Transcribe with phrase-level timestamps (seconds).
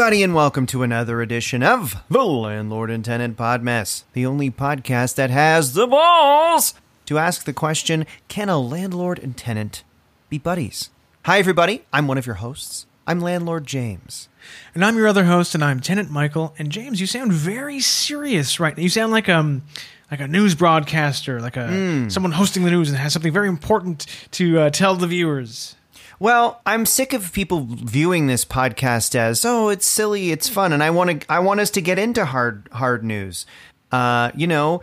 [0.00, 5.14] everybody, and welcome to another edition of the Landlord and Tenant Podmess, the only podcast
[5.16, 6.72] that has the balls
[7.04, 9.84] to ask the question Can a landlord and tenant
[10.30, 10.88] be buddies?
[11.26, 11.84] Hi, everybody.
[11.92, 12.86] I'm one of your hosts.
[13.06, 14.30] I'm Landlord James.
[14.74, 16.54] And I'm your other host, and I'm Tenant Michael.
[16.58, 18.82] And James, you sound very serious right now.
[18.82, 19.64] You sound like um
[20.10, 24.06] like a news broadcaster, like a someone hosting the news and has something very important
[24.30, 25.76] to uh, tell the viewers.
[26.20, 30.82] Well, I'm sick of people viewing this podcast as, oh, it's silly, it's fun, and
[30.82, 33.46] I want to, I want us to get into hard, hard news.
[33.90, 34.82] Uh, you know,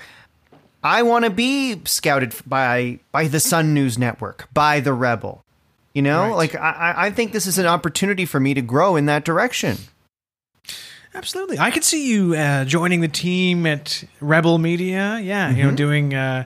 [0.84, 5.44] I want to be scouted by by the Sun News Network, by the Rebel.
[5.94, 6.36] You know, Right.
[6.36, 9.24] like I, I- I think this is an opportunity for me to grow in that
[9.24, 9.78] direction.
[11.14, 15.20] Absolutely, I could see you uh, joining the team at Rebel Media.
[15.22, 16.14] Yeah, you know, doing.
[16.16, 16.46] Uh,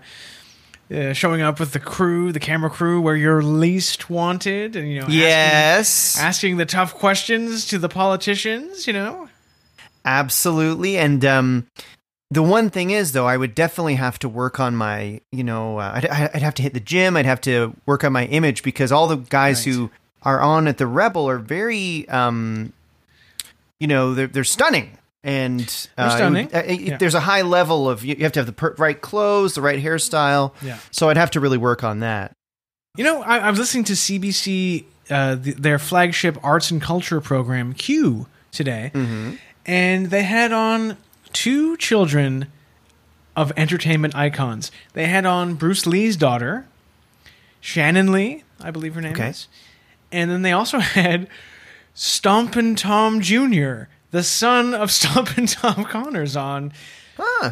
[0.91, 4.95] uh, showing up with the crew, the camera crew, where you're least wanted, and you
[4.99, 8.87] know, asking- Yes, asking the tough questions to the politicians.
[8.87, 9.29] You know,
[10.05, 10.97] absolutely.
[10.97, 11.67] And um,
[12.29, 15.77] the one thing is, though, I would definitely have to work on my, you know,
[15.79, 17.15] uh, I'd, I'd have to hit the gym.
[17.17, 19.75] I'd have to work on my image because all the guys Right.
[19.75, 19.91] who
[20.23, 22.73] are on at the Rebel are very, um,
[23.79, 24.97] you know, they're they're stunning.
[25.23, 25.61] And
[25.97, 26.45] uh, They're stunning.
[26.47, 26.97] it would- uh, Yeah.
[26.97, 29.61] There's a high level of you you have to have the per- right clothes, the
[29.61, 30.53] right hairstyle.
[30.61, 30.77] Yeah.
[30.91, 32.31] So I'd have to really work on that.
[32.97, 37.21] You know, I, I was listening to CBC, uh, th their flagship arts and culture
[37.21, 38.91] program, Q, today,
[39.65, 40.97] and they had on
[41.31, 42.47] two children
[43.35, 44.71] of entertainment icons.
[44.93, 46.65] They had on Bruce Lee's daughter,
[47.61, 49.29] Shannon Lee, I believe her name Okay.
[49.29, 49.47] is,
[50.11, 51.27] and then they also had
[51.93, 56.71] Stompin' Tom Jr., the son of Stompin' Tom Connors, on.
[57.17, 57.51] Huh.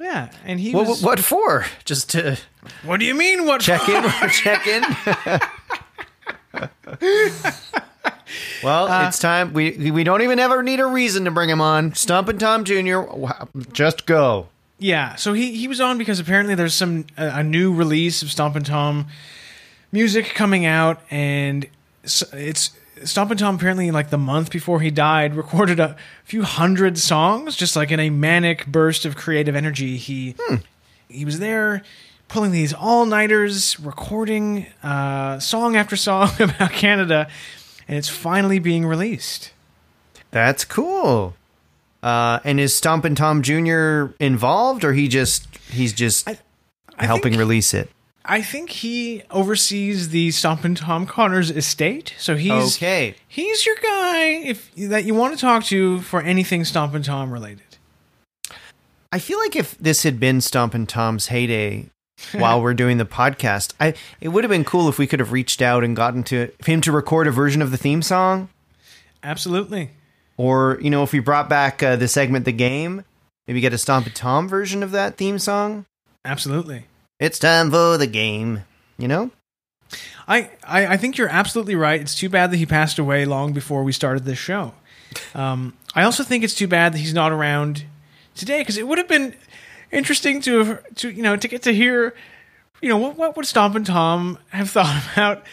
[0.00, 1.02] Yeah, and he What, was.
[1.02, 1.64] what for?
[1.84, 2.36] Just to
[2.82, 3.46] What do you mean?
[3.46, 3.60] What?
[3.60, 4.82] check in check in
[8.62, 11.60] well Uh, it's time we we don't even ever need a reason to bring him
[11.60, 13.02] on Stompin' Tom jr
[13.72, 14.48] just go
[14.78, 18.30] Yeah, so he he was on because apparently there's some a, a new release of
[18.30, 19.06] Stompin' Tom
[19.92, 21.66] music coming out, and
[22.02, 22.70] it's
[23.02, 27.74] Stompin' Tom apparently like the month before he died recorded a few hundred songs, just
[27.76, 29.96] like in a manic burst of creative energy.
[29.96, 30.34] He
[31.08, 31.82] he was there
[32.28, 37.28] pulling these all nighters, recording uh, song after song about Canada,
[37.88, 39.52] and it's finally being released.
[40.30, 41.34] that's cool
[42.02, 46.36] uh and is Stompin' Tom jr involved or he just he's just I
[47.06, 47.88] helping think- release it
[48.24, 54.24] I think he oversees the Stompin' Tom Connors estate, so he's okay he's your guy
[54.24, 57.62] if that you want to talk to for anything Stompin' Tom related.
[59.12, 61.90] I feel like if this had been Stompin' Tom's heyday
[62.32, 65.32] while we're doing the podcast, I it would have been cool if we could have
[65.32, 68.48] reached out and gotten to him to record a version of the theme song.
[69.22, 69.90] Absolutely.
[70.36, 73.04] Or, you know, if we brought back uh, the segment The Game,
[73.46, 75.86] maybe get a Stomp Tom version of that theme song.
[76.24, 76.86] Absolutely.
[77.18, 78.64] It's time for the game.
[78.98, 79.30] You know?
[80.26, 82.00] I, I, I think you're absolutely right.
[82.00, 84.72] It's too bad that he passed away long before we started this show.
[85.34, 87.84] Um, I also think it's too bad that he's not around
[88.34, 89.34] today because it would have been
[89.92, 92.14] interesting to to you know to get to hear
[92.80, 95.44] you know what what would Stompin' Tom have thought about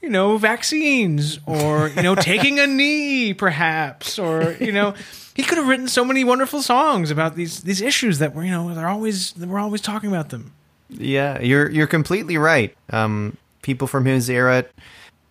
[0.00, 4.94] you know vaccines or you know taking a knee perhaps or you know
[5.34, 8.50] he could have written so many wonderful songs about these these issues that were you
[8.50, 10.52] know they're always we're always talking about them.
[10.90, 12.76] Yeah, you're you're completely right.
[12.90, 14.64] Um, people from his era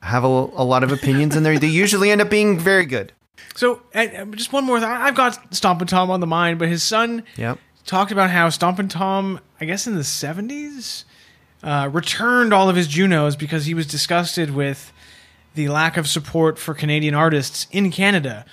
[0.01, 3.11] have a, a lot of opinions, and they they usually end up being very good.
[3.55, 4.77] So uh, just one more.
[4.79, 7.59] Th- I've got Stompin' Tom on the mind, but his son Yep.
[7.85, 11.03] talked about how Stompin' Tom, I guess in the seventies,
[11.63, 14.93] uh, returned all of his Junos because he was disgusted with
[15.55, 18.45] the lack of support for Canadian artists in Canada.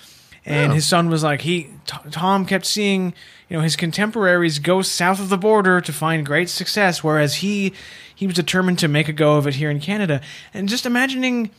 [0.47, 3.15] And his son was like, he T- Tom kept seeing,
[3.49, 7.73] you know, his contemporaries go south of the border to find great success, whereas he
[8.15, 10.21] he was determined to make a go of it here in Canada.
[10.55, 11.51] And just imagining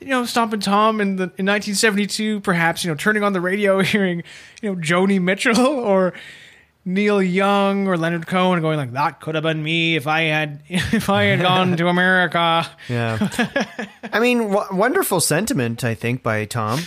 [0.00, 3.80] you know, Stompin' Tom in the in 1972, perhaps you know, turning on the radio,
[3.82, 4.22] hearing
[4.62, 6.14] you know Joni Mitchell or
[6.84, 10.62] Neil Young or Leonard Cohen, going like, "That could have been me if I had
[10.68, 13.28] if I had gone to America." Yeah.
[14.12, 16.80] I mean, w- wonderful sentiment, I think, by Tom.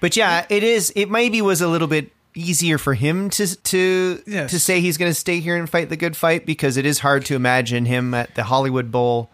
[0.00, 0.92] But yeah, it is.
[0.96, 4.50] It maybe was a little bit easier for him to to Yes.
[4.52, 7.00] to say he's going to stay here and fight the good fight because it is
[7.00, 9.30] hard to imagine him at the Hollywood Bowl.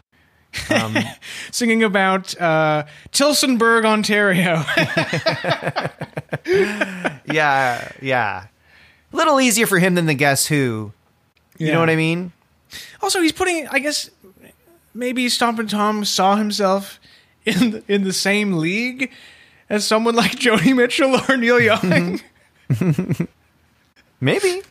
[1.51, 4.65] Singing about uh, Tillsonburg, Ontario.
[7.29, 8.47] Yeah, yeah.
[9.13, 10.93] A little easier for him than the Guess Who.
[11.59, 12.33] You know what I mean?
[13.03, 13.67] Also, he's putting.
[13.69, 14.11] I guess
[14.95, 17.01] maybe Stompin' Tom saw himself
[17.45, 19.11] in the, in the same league
[19.69, 22.21] as someone like Joni Mitchell or Neil Young.
[24.21, 24.63] Maybe.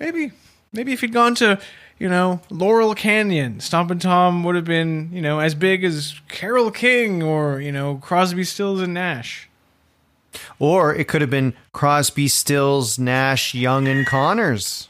[0.00, 0.32] maybe,
[0.72, 1.60] maybe if he'd gone to
[1.98, 6.72] you know Laurel Canyon, Stompin' Tom would have been you know as big as Carole
[6.72, 9.48] King or you know Crosby, Stills and Nash.
[10.58, 14.88] Or it could have been Crosby, Stills, Nash, Young, and Connors.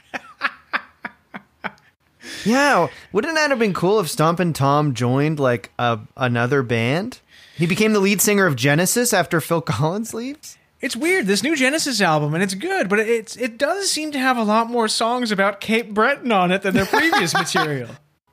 [2.46, 7.20] yeah, wouldn't that have been cool if Stompin' Tom joined like a, another band?
[7.56, 10.58] He became the lead singer of Genesis after Phil Collins leaves.
[10.80, 11.26] It's weird.
[11.26, 14.42] This new Genesis album, and it's good, but it's it does seem to have a
[14.42, 17.88] lot more songs about Cape Breton on it than their previous material.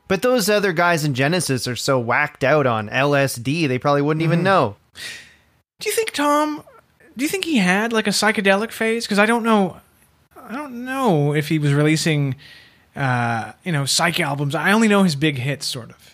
[0.10, 4.24] But those other guys in Genesis are so whacked out on LSD, they probably wouldn't
[4.24, 4.76] even know.
[5.80, 6.64] Do you think Tom?
[7.16, 9.06] Do you think he had like a psychedelic phase?
[9.06, 9.80] Because I don't know.
[10.36, 12.36] I don't know if he was releasing,
[12.98, 14.56] uh, you know, psych albums.
[14.56, 16.11] I only know his big hits, sort of.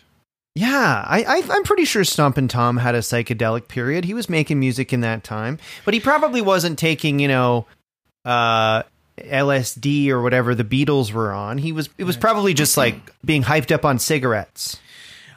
[0.57, 4.06] Yeah, I, I, I'm pretty sure Stompin' Tom had a psychedelic period.
[4.06, 7.68] He was making music in that time, but he probably wasn't taking, you know,
[8.25, 8.81] uh,
[9.19, 11.59] LSD or whatever the Beatles were on.
[11.59, 11.89] He was.
[12.00, 14.80] It was probably just like being hyped up on cigarettes.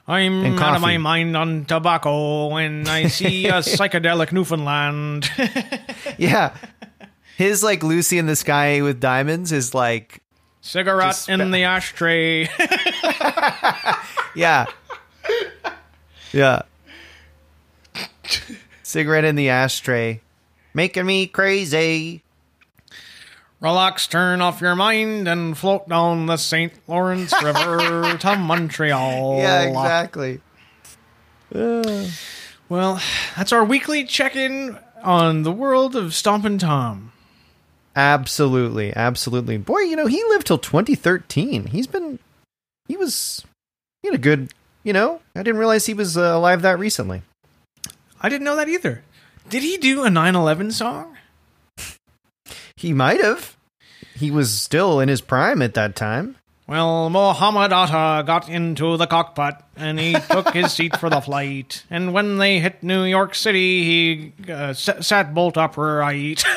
[0.08, 5.30] I'm And out of my mind on tobacco when I see a psychedelic Newfoundland.
[6.18, 6.54] Yeah,
[7.36, 10.22] his like Lucy in the Sky with Diamonds is like,
[10.60, 12.42] Cigarette Just in the ashtray.
[14.34, 14.66] yeah,
[16.32, 16.62] yeah.
[18.82, 20.20] Cigarette in the ashtray,
[20.74, 22.22] making me crazy.
[23.60, 26.72] Relax, turn off your mind, and float down the St.
[26.88, 29.38] Lawrence River to Montreal.
[29.38, 30.40] Yeah, exactly.
[32.70, 33.02] Well,
[33.36, 37.10] that's our weekly check-in on the world of Stompin' Tom.
[37.96, 39.58] Absolutely, absolutely.
[39.58, 41.66] Boy, you know, he lived till 2013.
[41.66, 42.20] He's been,
[42.86, 43.44] he was,
[44.02, 47.22] he had a good, you know, I didn't realize he was uh, alive that recently.
[48.20, 49.02] I didn't know that either.
[49.48, 51.16] Did he do a 9/11 song?
[52.76, 53.56] He might have.
[54.14, 56.36] He was still in his prime at that time.
[56.66, 61.84] Well, Mohammed Atta got into the cockpit and he took his seat for the flight.
[61.90, 66.44] And when they hit New York City, he uh, s- sat bolt upright.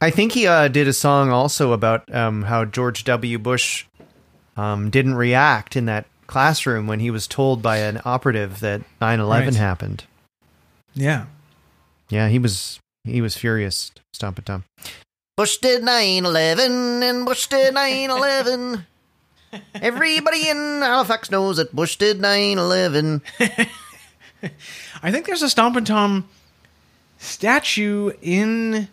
[0.00, 3.38] I think he uh, did a song also about um, how George W.
[3.38, 3.84] Bush
[4.56, 9.28] um, didn't react in that classroom when he was told by an operative that 9/11
[9.44, 9.54] Right.
[9.54, 10.04] happened.
[10.94, 11.26] yeah.
[12.08, 13.90] Yeah, he was he was furious.
[14.12, 14.64] Stompin' Tom.
[15.36, 18.84] Bush did 9/11 and Bush did 9/11.
[19.74, 23.20] Everybody in Halifax knows that Bush did 9/11.
[25.02, 26.28] I think there's a Stompin' Tom
[27.18, 28.88] statue in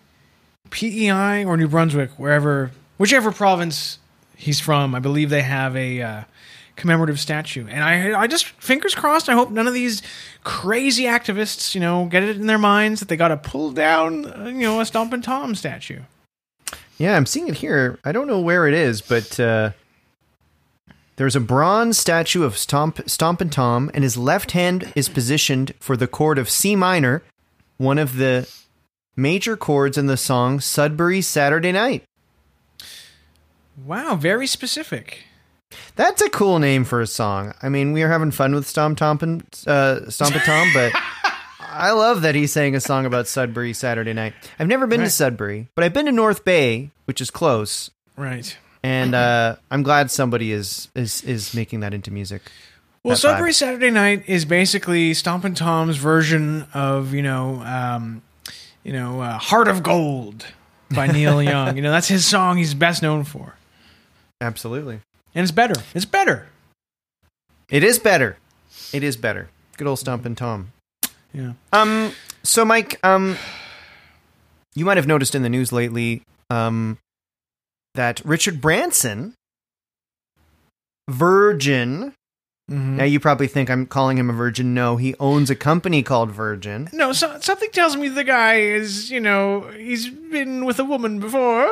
[0.70, 3.99] PEI or New Brunswick, wherever, whichever province
[4.40, 4.96] he's from.
[4.96, 6.24] I believe they have a uh,
[6.76, 9.30] commemorative statue, and I, I just fingers crossed.
[9.30, 10.02] I hope none of these
[10.44, 14.26] crazy activists, you know, get it in their minds that they got to pull down,
[14.26, 16.00] uh, you know, a Stompin' Tom statue.
[16.98, 18.00] Yeah, I'm seeing it here.
[18.04, 19.72] I don't know where it is, but uh,
[21.18, 25.98] there's a bronze statue of Stomp Stompin' Tom, and his left hand is positioned for
[25.98, 27.24] the chord of C minor,
[27.78, 28.50] one of the
[29.16, 32.04] major chords in the song Sudbury Saturday Night.
[33.86, 35.24] Wow, very specific.
[35.96, 37.54] That's a cool name for a song.
[37.62, 40.92] I mean, we are having fun with Stomp Tompin, uh, Stompin' Tom, but
[41.62, 44.34] I love that he's saying a song about Sudbury Saturday Night.
[44.58, 48.58] I've never been to Sudbury, but I've been to North Bay, which is close, Right.
[48.84, 52.42] and uh, I'm glad somebody is is is making that into music.
[53.04, 53.56] Well, Sudbury vibe.
[53.56, 58.24] Saturday Night is basically Stompin' Tom's version of you know, um,
[58.84, 60.48] you know, uh, "Heart of Gold"
[60.90, 61.76] by Neil Young.
[61.76, 63.56] You know, that's his song he's best known for,
[64.42, 65.02] Absolutely,
[65.36, 65.76] and it's better.
[65.94, 66.48] It's better.
[67.70, 68.38] it is better.
[68.94, 69.50] It is better.
[69.78, 70.72] Good old Stompin' Tom.
[71.34, 71.54] Yeah.
[71.74, 72.12] Um.
[72.44, 73.38] So, Mike, um,
[74.76, 76.98] you might have noticed in the news lately, um,
[77.96, 79.34] that Richard Branson,
[81.10, 82.14] Virgin.
[82.72, 82.98] Mhm.
[82.98, 84.74] Now you probably think I'm calling him a virgin.
[84.76, 86.88] No, he owns a company called Virgin.
[86.94, 91.20] No, so, something tells me the guy is, you know, he's been with a woman
[91.20, 91.72] before.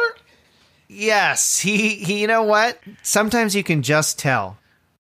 [0.90, 1.96] Yes, he.
[1.96, 2.80] he you know what?
[3.04, 4.58] Sometimes you can just tell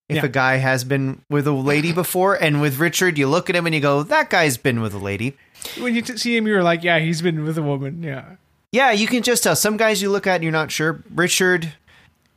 [0.10, 0.25] if Yeah.
[0.25, 3.65] a guy has been with a lady before, and with Richard, you look at him
[3.65, 5.38] and you go, "That guy's been with a lady."
[5.79, 8.03] When you t- see him, you're like, yeah, he's been with a woman.
[8.03, 8.36] Yeah.
[8.72, 9.56] Yeah, you can just tell.
[9.56, 11.03] Some guys you look at and you're not sure.
[11.13, 11.74] Richard,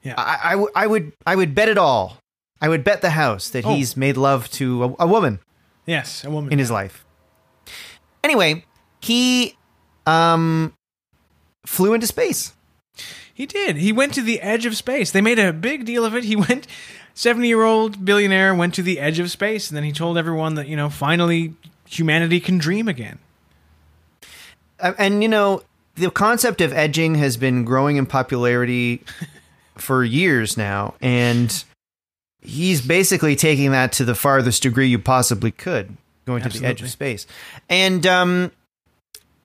[0.02, 0.14] Yeah.
[0.16, 2.18] I, I, w- I would I would bet it all.
[2.60, 3.74] I would bet the house that Oh.
[3.74, 5.40] he's made love to a, a woman
[5.86, 6.52] Yes, a woman.
[6.52, 7.04] in his life.
[8.24, 8.64] Anyway,
[9.00, 9.56] he
[10.06, 10.72] um
[11.66, 12.54] flew into space.
[13.32, 13.76] He did.
[13.76, 15.10] He went to the edge of space.
[15.10, 16.24] They made a big deal of it.
[16.24, 16.66] He went,
[17.14, 20.54] 70 year old billionaire went to the edge of space, and then he told everyone
[20.54, 21.54] that, you know, finally
[21.88, 23.18] humanity can dream again.
[24.78, 25.62] And you know,
[25.96, 29.02] the concept of edging has been growing in popularity
[29.76, 31.64] for years now, and
[32.40, 36.80] he's basically taking that to the farthest degree you possibly could, going to the edge
[36.80, 37.26] of space.
[37.68, 38.52] And um,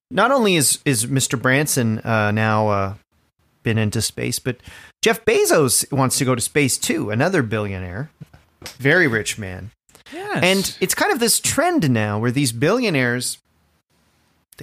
[0.09, 1.41] not only is is Mr.
[1.41, 2.93] Branson uh, now uh,
[3.65, 4.57] been into space, but
[5.01, 7.09] Jeff Bezos wants to go to space too.
[7.09, 8.09] Another billionaire,
[8.77, 9.71] very rich man.
[10.13, 10.43] Yes.
[10.43, 13.39] And it's kind of this trend now where these billionaires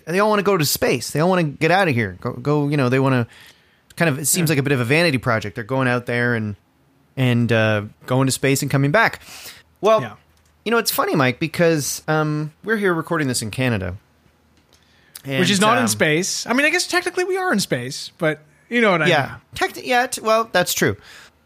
[0.07, 1.11] they all want to go to space.
[1.11, 2.17] They all want to get out of here.
[2.23, 4.81] Go, go you know, they want to kind of it seems like a bit of
[4.81, 5.55] a vanity project.
[5.55, 6.57] They're going out there and
[7.17, 9.21] and uh, going to space and coming back.
[9.83, 10.15] Well, Yeah.
[10.65, 13.97] you know, it's funny, Mike, because um, we're here recording this in Canada.
[15.25, 16.47] Which is And, not in um, space.
[16.47, 18.41] I mean, I guess technically we are in space, but
[18.73, 19.71] you know what I yeah, mean.
[19.71, 20.07] Techni- yeah.
[20.07, 20.97] t- Well, that's true.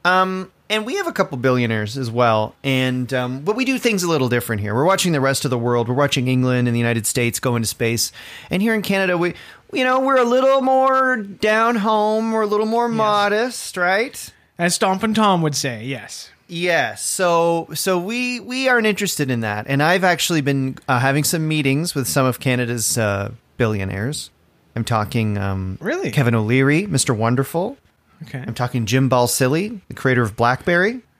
[0.04, 4.02] Um, and we have a couple billionaires as well, and um, but we do things
[4.02, 4.74] a little different here.
[4.74, 5.88] We're watching the rest of the world.
[5.88, 8.10] We're watching England and the United States go into space,
[8.50, 9.34] and here in Canada, we,
[9.72, 12.32] you know, we're a little more down home.
[12.32, 14.32] We're a little more modest, right?
[14.58, 16.30] As Stompin' Tom would say, yes.
[16.48, 17.02] Yes.
[17.04, 21.46] So so we we aren't interested in that, and I've actually been uh, having some
[21.46, 24.30] meetings with some of Canada's uh, billionaires.
[24.76, 26.10] I'm talking um, Really?
[26.12, 27.16] Kevin O'Leary, Mr.
[27.16, 27.76] Wonderful.
[28.24, 28.44] Okay.
[28.46, 31.00] I'm talking Jim Balsillie, the creator of BlackBerry.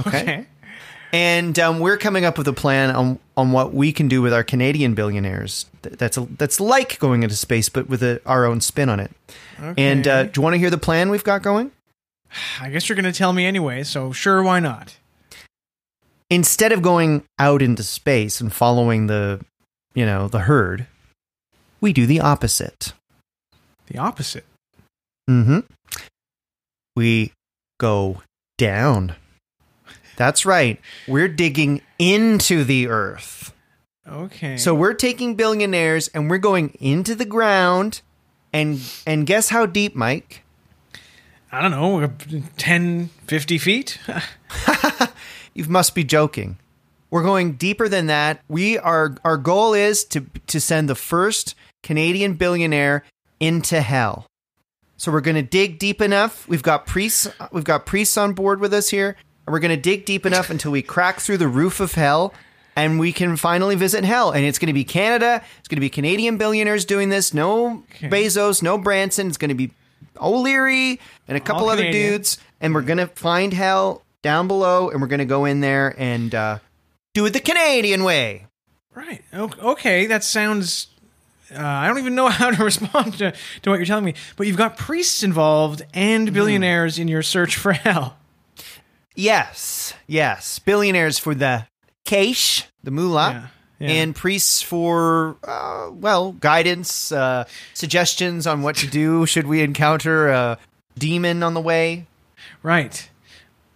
[0.00, 0.20] Okay.
[0.20, 0.46] Okay.
[1.12, 4.34] And um, we're coming up with a plan on on what we can do with
[4.34, 5.64] our Canadian billionaires.
[5.80, 9.10] That's a, that's like going into space, but with a, our own spin on it.
[9.58, 9.82] Okay.
[9.82, 11.70] And uh, do you want to hear the plan we've got going?
[12.60, 14.98] I guess you're going to tell me anyway, so sure, why not?
[16.28, 19.42] Instead of going out into space and following the,
[19.94, 20.86] you know, the herd,
[21.80, 22.92] we do the opposite.
[23.88, 24.44] The opposite.
[25.28, 25.60] Mm-hmm.
[26.96, 27.32] We
[27.78, 28.22] go
[28.56, 29.14] down.
[30.16, 30.80] That's right.
[31.06, 33.54] We're digging into the earth.
[34.06, 34.56] Okay.
[34.56, 38.00] So we're taking billionaires and we're going into the ground
[38.52, 40.42] and and guess how deep, Mike?
[41.52, 42.12] I don't know,
[42.56, 43.98] 10, 50 feet?
[45.58, 46.56] You must be joking.
[47.10, 48.42] We're going deeper than that.
[48.48, 53.02] We are our goal is to to send the first Canadian billionaire
[53.40, 54.26] into hell.
[54.96, 56.48] So we're going to dig deep enough.
[56.48, 59.16] We've got priests we've got priests on board with us here.
[59.46, 62.34] And we're going to dig deep enough until we crack through the roof of hell
[62.76, 64.30] and we can finally visit hell.
[64.32, 65.42] And it's going to be Canada.
[65.60, 67.32] It's going to be Canadian billionaires doing this.
[67.32, 68.08] No Okay.
[68.08, 69.26] Bezos, no Branson.
[69.28, 69.70] It's going to be
[70.20, 72.10] O'Leary and a couple All other Canadian.
[72.12, 72.38] dudes.
[72.60, 75.94] And we're going to find hell down below and we're going to go in there
[75.96, 76.58] and uh,
[77.14, 78.46] do it the Canadian way.
[78.94, 79.22] right.
[79.32, 80.88] Okay, that sounds.
[81.54, 84.14] Uh, I don't even know how to respond to, to what you're telling me.
[84.36, 88.16] But you've got priests involved and billionaires in your search for hell.
[89.14, 90.58] Yes, yes.
[90.60, 91.66] Billionaires for the
[92.04, 93.50] cash, the moolah,
[93.80, 93.94] Yeah, yeah.
[94.02, 100.28] and priests for, uh, well, guidance, uh, suggestions on what to do should we encounter
[100.28, 100.58] a
[100.96, 102.06] demon on the way.
[102.62, 103.08] Right.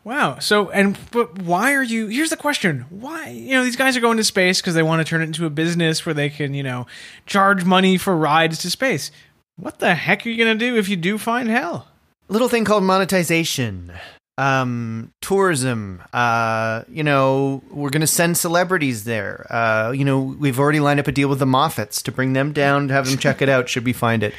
[0.05, 0.39] Wow.
[0.41, 2.09] So, and but why are you?
[2.09, 3.29] Here's the question: Why?
[3.29, 5.47] You know, these guys are going to space because they want to turn it into
[5.47, 6.87] a business where they can, you know,
[7.27, 9.11] charge money for rides to space.
[9.57, 11.89] What the heck are you gonna do if you do find hell?
[12.29, 13.93] little thing called monetization
[14.39, 20.81] um tourism uh you know we're gonna send celebrities there uh you know we've already
[20.81, 23.43] lined up a deal with the Moffatts to bring them down to have them check
[23.43, 24.33] it out should we find it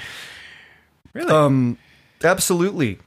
[1.14, 1.32] Really?
[1.32, 1.78] um
[2.24, 2.98] absolutely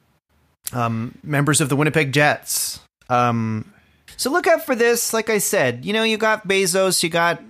[0.72, 3.70] um members of the winnipeg jets um
[4.16, 7.42] so look out for this like i said you know you got bezos you got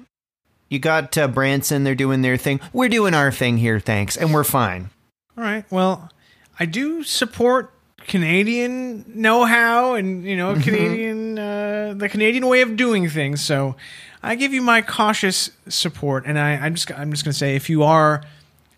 [0.68, 4.34] you got uh, branson they're doing their thing we're doing our thing here thanks and
[4.34, 4.90] we're fine
[5.36, 5.64] All right.
[5.70, 6.10] Well,
[6.58, 7.70] I do support
[8.06, 13.42] Canadian know-how and you know Canadian uh, the Canadian way of doing things.
[13.42, 13.76] So
[14.22, 17.68] I give you my cautious support, and I, I'm just I'm just gonna say if
[17.68, 18.22] you are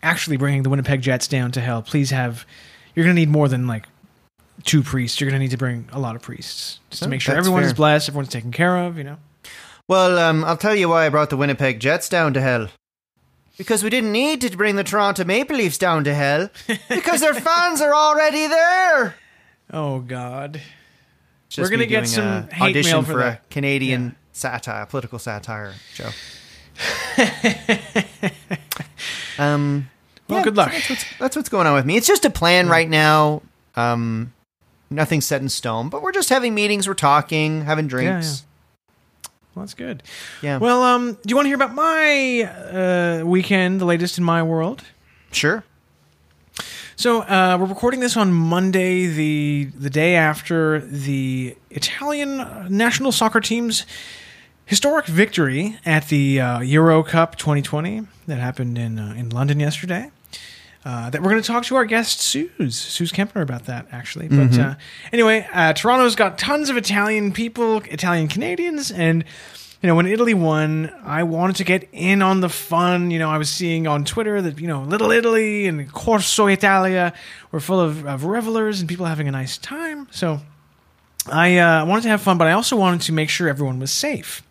[0.03, 2.45] actually bringing the Winnipeg Jets down to hell, please have
[2.95, 3.85] you're gonna need more than like
[4.63, 5.19] two priests.
[5.19, 7.45] You're gonna need to bring a lot of priests just to Oh, make sure that's
[7.45, 7.75] everyone's fair.
[7.75, 8.97] blessed, everyone's taken care of.
[8.97, 9.17] You know.
[9.87, 12.67] Well, um, I'll tell you why I brought the Winnipeg Jets down to hell.
[13.57, 16.49] Because we didn't need to bring the Toronto Maple Leafs down to hell.
[16.89, 19.15] Because their fans are already there.
[19.73, 20.61] Oh God.
[21.49, 23.41] Just We're gonna get some hate audition mail for for, a.
[23.49, 26.09] Canadian satire, political satire show.
[29.37, 29.89] um,
[30.27, 30.71] Well, yeah, good luck.
[30.71, 31.97] That's what's, that's what's going on with me.
[31.97, 33.41] It's just a plan right now.
[33.75, 34.33] Um,
[34.89, 36.87] nothing's set in stone, but we're just having meetings.
[36.87, 38.09] We're talking, having drinks.
[38.09, 39.29] Yeah, yeah.
[39.55, 40.03] Well, that's good.
[40.41, 44.23] Yeah, Well, um, do you want to hear about my uh, weekend, the latest in
[44.23, 44.83] my world?
[45.31, 45.63] sure.
[46.95, 52.37] So uh, we're recording this on Monday, the the day after the Italian
[52.69, 53.85] national soccer team's
[54.65, 60.11] historic victory at the uh, Euro Cup 2020 that happened in uh, in London yesterday.
[60.85, 64.29] Uh, that we're going to talk to our guest Sooz, Sooz Kempner about that actually.
[64.29, 64.75] But uh,
[65.11, 69.25] anyway, uh, Toronto's got tons of Italian people, Italian Canadians, and
[69.81, 73.11] you know when Italy won, I wanted to get in on the fun.
[73.11, 77.13] You know, I was seeing on Twitter that you know Little Italy and Corso Italia
[77.51, 80.07] were full of, of revelers and people having a nice time.
[80.11, 80.39] So
[81.29, 83.91] I uh, wanted to have fun, but I also wanted to make sure everyone was
[83.91, 84.43] safe.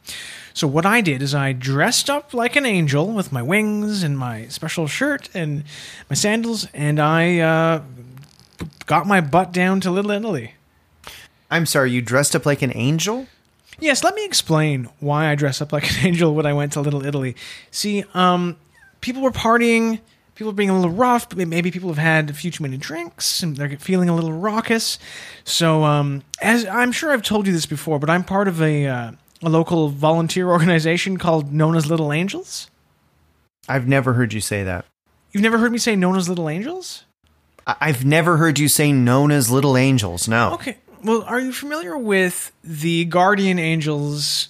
[0.58, 4.18] So what I did is I dressed up like an angel with my wings and
[4.18, 5.62] my special shirt and
[6.10, 7.82] my sandals, and I uh,
[8.86, 10.54] got my butt down to Little Italy.
[11.48, 13.28] I'm sorry, you dressed up like an angel?
[13.78, 16.80] Yes, let me explain why I dress up like an angel when I went to
[16.80, 17.36] Little Italy.
[17.70, 18.56] See, um,
[19.00, 20.00] people were partying,
[20.34, 22.78] people were being a little rough, but maybe people have had a few too many
[22.78, 24.98] drinks and they're feeling a little raucous.
[25.44, 28.86] So, um, as I'm sure I've told you this before, but I'm part of a
[28.86, 32.70] uh, a local volunteer organization called known as Little Angels.
[33.68, 34.84] I've never heard you say that.
[35.32, 37.04] You've never heard me say known as Little Angels?
[37.66, 40.26] I- I've never heard you say known as little angels.
[40.26, 40.54] No.
[40.54, 40.78] Okay.
[41.04, 44.48] Well, are you familiar with the Guardian Angels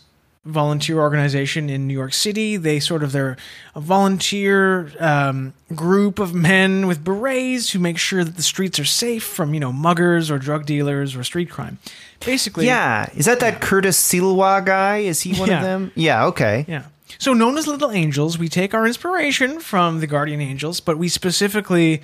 [0.49, 2.57] volunteer organization in New York City?
[2.57, 3.37] They sort of they're
[3.75, 8.85] a volunteer um, group of men with berets who make sure that the streets are
[8.85, 11.79] safe from you know muggers or drug dealers or street crime.
[12.25, 14.99] Basically, Yeah, is that that Curtis Sliwa guy?
[14.99, 15.57] Is he one Yeah.
[15.59, 15.93] of them?
[15.95, 16.25] Yeah.
[16.27, 16.65] Okay.
[16.69, 16.85] Yeah.
[17.19, 21.09] So, known as Little Angels, we take our inspiration from the Guardian Angels, but we
[21.09, 22.03] specifically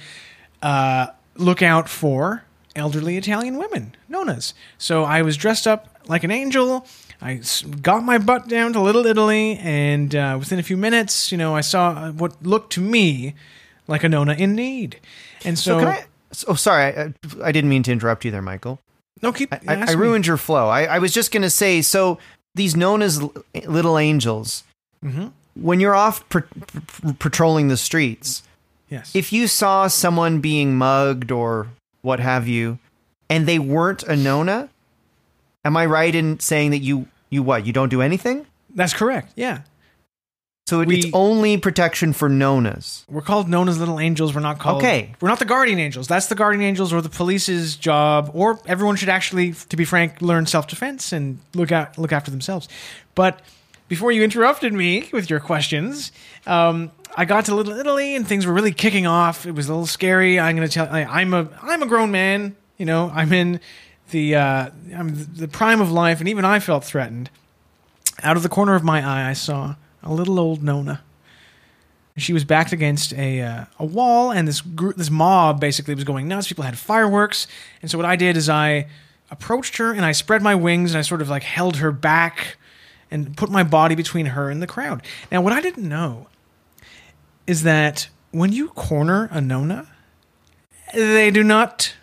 [0.63, 4.55] uh, look out for elderly Italian women, nonnas.
[4.79, 6.87] So, I was dressed up like an angel.
[7.25, 7.41] I
[7.81, 11.57] got my butt down to Little Italy, and uh, within a few minutes, you know,
[11.57, 13.35] I saw uh, what looked to me
[13.89, 15.01] like a nonna in need.
[15.45, 16.05] And so, So can I?
[16.49, 16.85] Oh, sorry.
[16.97, 18.79] I, I didn't mean to interrupt you there, Michael.
[19.23, 19.53] no, keep.
[19.55, 20.01] I, I, ask I me.
[20.03, 20.69] ruined your flow.
[20.69, 22.19] I, I was just going to say so
[22.55, 23.33] these known as l-
[23.67, 24.63] little angels,
[25.03, 25.33] Mhm.
[25.55, 28.43] when you're off pr- pr- patrolling the streets,
[28.91, 29.11] Yes.
[29.15, 31.69] if you saw someone being mugged or
[32.03, 32.79] what have you,
[33.31, 34.69] and they weren't a Nonna,
[35.65, 38.47] am I right in saying that you you what you don't do anything?
[38.75, 39.33] That's correct.
[39.37, 39.61] Yeah.
[40.67, 43.05] So it, We- it's only protection for Nonnas.
[43.09, 44.35] We're called known as little angels.
[44.35, 44.79] We're not called.
[44.83, 45.13] Okay.
[45.21, 46.09] We're not the guardian angels.
[46.09, 48.31] That's the guardian angels or the police's job.
[48.33, 52.31] Or everyone should actually, to be frank, learn self defense and look out look after
[52.31, 52.67] themselves.
[53.15, 53.41] But
[53.89, 56.11] before you interrupted me with your questions,
[56.47, 59.45] um, I got to Little Italy and things were really kicking off.
[59.47, 60.41] It was a little scary.
[60.41, 60.89] I'm going to tell.
[60.91, 62.57] I, I'm a I'm a grown man.
[62.79, 63.61] You know, I'm in
[64.11, 67.31] the uh, I'm the prime of life, and even I felt threatened.
[68.23, 71.03] Out of the corner of my eye, I saw a little old Nonna.
[72.17, 74.63] She was backed against a uh, a wall, and this
[74.97, 76.49] this mob basically was going nuts.
[76.49, 77.47] People had fireworks,
[77.83, 78.87] and so what I did is I
[79.31, 82.57] approached her and I spread my wings and I sort of like held her back
[83.11, 85.03] and put my body between her and the crowd.
[85.31, 86.29] Now, what I didn't know
[87.47, 89.89] is that when you corner a Nonna,
[90.93, 91.95] they do not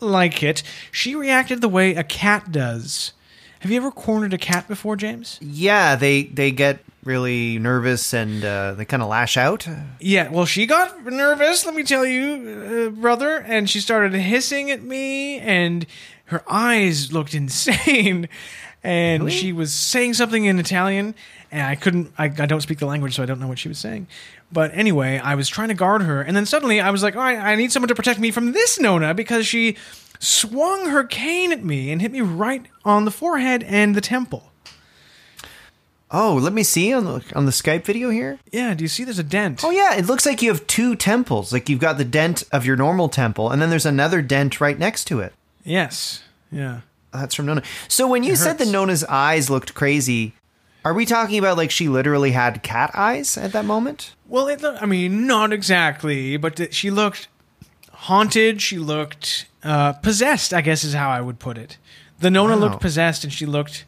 [0.00, 0.62] like it.
[0.90, 3.12] She reacted the way a cat does.
[3.60, 5.38] Have you ever cornered a cat before, James?
[5.42, 9.66] Yeah, they they get really nervous and uh, they kind of lash out.
[10.00, 14.70] Yeah, well, she got nervous, let me tell you, uh, brother, and she started hissing
[14.70, 15.86] at me, and
[16.26, 18.28] her eyes looked insane.
[18.82, 19.36] And Really?
[19.36, 21.14] she was saying something in Italian,
[21.50, 23.68] and I couldn't, I, I don't speak the language, so I don't know what she
[23.68, 24.06] was saying.
[24.52, 27.22] But anyway, I was trying to guard her, and then suddenly I was like, all
[27.22, 29.76] right, I need someone to protect me from this Nonna because she
[30.18, 34.50] swung her cane at me and hit me right on the forehead and the temple.
[36.12, 38.40] Oh, let me see on the on the Skype video here.
[38.50, 39.64] Yeah, do you see there's a dent?
[39.64, 41.52] Oh yeah, it looks like you have two temples.
[41.52, 44.76] Like you've got the dent of your normal temple, and then there's another dent right
[44.76, 45.32] next to it.
[45.64, 46.24] Yes.
[46.50, 46.80] Yeah.
[47.12, 47.62] That's from Nonna.
[47.86, 48.66] So when you said the.
[48.66, 50.34] Nonna's eyes looked crazy,
[50.84, 54.14] are we talking about like she literally had cat eyes at that moment?
[54.26, 57.28] Well, it, I mean, not exactly, but she looked
[57.92, 58.62] haunted.
[58.62, 60.54] She looked uh, possessed.
[60.54, 61.76] I guess is how I would put it.
[62.20, 62.60] The Nonna Wow.
[62.68, 63.84] looked possessed, and she looked.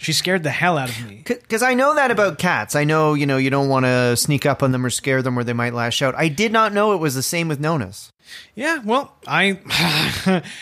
[0.00, 1.22] She scared the hell out of me.
[1.26, 2.76] Because I know that about cats.
[2.76, 5.38] I know you know you don't want to sneak up on them or scare them,
[5.38, 6.14] or they might lash out.
[6.14, 8.12] I did not know it was the same with Nonnas.
[8.54, 9.58] Yeah, well, I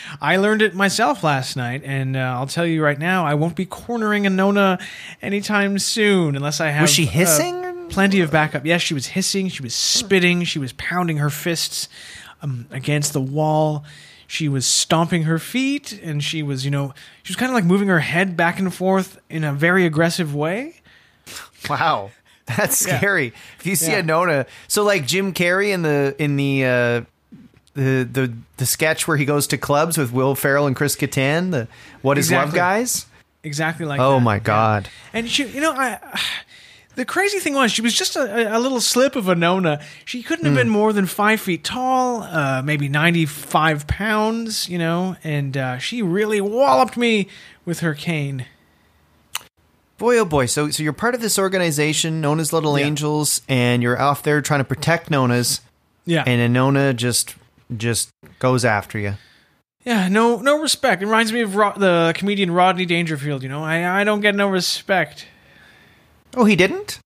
[0.21, 3.55] I learned it myself last night, and uh, I'll tell you right now, I won't
[3.55, 4.79] be cornering a Nonna
[5.21, 6.83] anytime soon, unless I have.
[6.83, 7.67] Was she uh, hissing?
[7.89, 8.65] plenty of backup.
[8.65, 9.49] Yes, she was hissing.
[9.49, 10.43] She was spitting.
[10.43, 11.87] She was pounding her fists
[12.41, 13.85] um, against the wall.
[14.29, 17.63] She was stomping her feet, and she was, you know, she was kind of like
[17.63, 20.81] moving her head back and forth in a very aggressive way.
[21.69, 22.11] Wow,
[22.45, 22.97] that's Yeah.
[22.97, 23.33] scary.
[23.59, 23.99] If you see Yeah.
[23.99, 27.01] a Nonna, so like Jim Carrey in the in the uh,
[27.73, 31.51] the the the sketch where he goes to clubs with Will Ferrell and Chris Kattan.
[31.51, 31.67] The
[32.01, 33.05] what is love guys?
[33.43, 34.21] Exactly like Oh that.
[34.21, 34.39] my Yeah.
[34.39, 34.89] god.
[35.13, 35.99] And she, you know, I.
[36.97, 39.79] The crazy thing was, she was just a, a little slip of a Nonna.
[40.03, 45.15] She couldn't have been more than five feet tall, uh, maybe 95 pounds, you know,
[45.23, 47.27] and uh, she really walloped me
[47.65, 48.47] with her cane.
[49.99, 50.45] Boy, oh boy!
[50.47, 52.85] So, so you're part of this organization known as Little Yeah.
[52.85, 55.61] Angels, and you're off there trying to protect Nonnas,
[56.05, 56.23] Yeah.
[56.25, 57.35] and then Nonna just
[57.75, 59.15] just goes after you.
[59.83, 61.01] yeah, no no respect.
[61.01, 63.63] It reminds me of Ro- the comedian Rodney Dangerfield, you know.
[63.63, 65.25] I, I don't get no respect.
[66.37, 66.99] Oh, he didn't.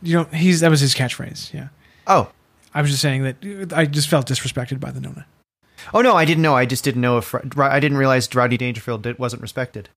[0.00, 1.68] You know, he's that was his catchphrase, yeah.
[2.06, 2.30] Oh,
[2.72, 5.26] I was just saying that I just felt disrespected by the Nonna.
[5.92, 6.54] oh no, I didn't know.
[6.54, 9.88] I just didn't know if I didn't realize Rodney Dangerfield did, wasn't respected.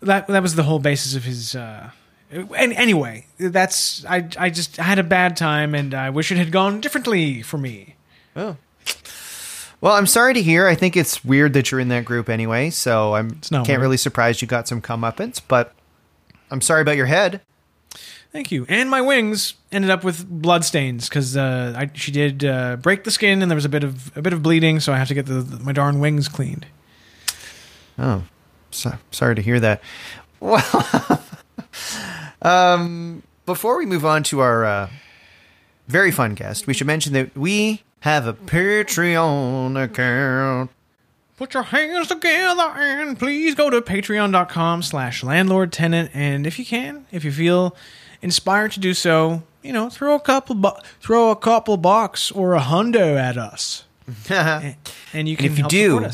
[0.00, 1.90] that that was the whole basis of his uh
[2.30, 6.50] and anyway that's i i just had a bad time and i wish it had
[6.50, 7.94] gone differently for me
[8.36, 8.56] Oh.
[9.80, 10.66] Well, I'm sorry to hear.
[10.66, 12.70] I think it's weird that you're in that group anyway.
[12.70, 13.80] So I'm can't weird.
[13.80, 15.72] really surprise you got some comeuppance, but
[16.50, 17.40] I'm sorry about your head.
[18.32, 22.76] thank you and my wings ended up with blood stains because uh she did uh
[22.76, 24.96] break the skin and there was a bit of a bit of bleeding so i
[24.98, 26.66] have to get the, the- my darn wings cleaned
[27.96, 28.24] Oh,
[28.72, 29.80] so, sorry to hear that.
[30.40, 31.22] Well,
[32.42, 34.90] um, before we move on to our uh,
[35.88, 40.70] very fun guest, we should mention that we have a Patreon account.
[41.36, 46.10] Put your hands together and please go to patreon.com slash landlord tenant.
[46.14, 47.74] And if you can, if you feel
[48.22, 52.54] inspired to do so, you know, throw a couple bu- throw a couple bucks or
[52.54, 53.84] a hundo at us.
[54.30, 54.76] and,
[55.12, 56.06] and you can if you help do.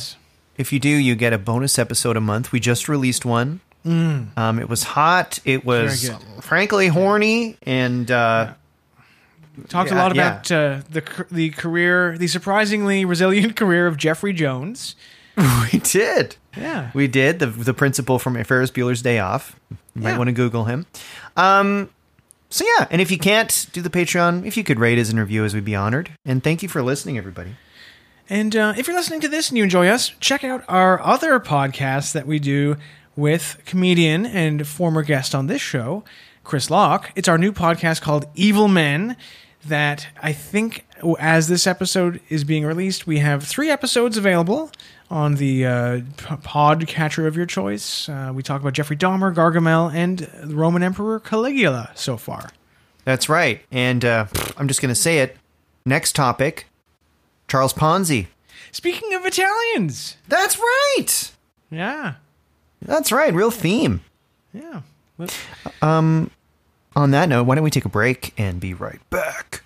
[0.56, 2.52] If you do, you get a bonus episode a month.
[2.52, 3.60] We just released one.
[3.84, 5.38] Um, it was hot.
[5.44, 6.42] It was Mm.
[6.44, 8.52] Frankly horny, and uh,
[9.68, 10.28] Talked a Yeah, lot yeah.
[10.28, 14.96] about uh, the the career, the surprisingly resilient career of Jeffrey Jones.
[15.72, 16.36] we did.
[16.56, 16.90] Yeah.
[16.94, 19.56] We did the the principal from Ferris Bueller's Day Off.
[19.70, 20.18] You might Yeah.
[20.18, 20.86] want to Google him.
[21.36, 21.90] Um,
[22.48, 25.18] so yeah, and if you can't do the Patreon, if you could rate us and
[25.18, 26.10] review us, we'd be honored.
[26.24, 27.56] And thank you for listening, everybody.
[28.28, 31.38] And uh, if you're listening to this and you enjoy us, check out our other
[31.40, 32.76] podcasts that we do
[33.16, 36.04] with comedian and former guest on this show,
[36.44, 37.10] Chris Locke.
[37.16, 39.16] It's our new podcast called Evil Men.
[39.66, 40.86] That I think,
[41.18, 44.70] as this episode is being released, we have three episodes available
[45.10, 48.08] on the uh, p- podcatcher of your choice.
[48.08, 52.48] Uh, we talk about Jeffrey Dahmer, Gargamel, and the Roman Emperor Caligula so far.
[53.04, 53.60] That's right.
[53.70, 55.36] And uh, I'm just going to say it.
[55.84, 56.66] Next topic
[57.48, 58.28] Charles Ponzi.
[58.72, 61.32] Speaking of Italians, That's right.
[61.70, 62.14] yeah,
[62.80, 63.34] That's right.
[63.34, 64.00] Real theme.
[64.54, 64.80] yeah.
[65.18, 65.36] Let-
[66.96, 69.62] On that note, why don't we take a break and be right back?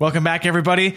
[0.00, 0.96] Welcome back, everybody.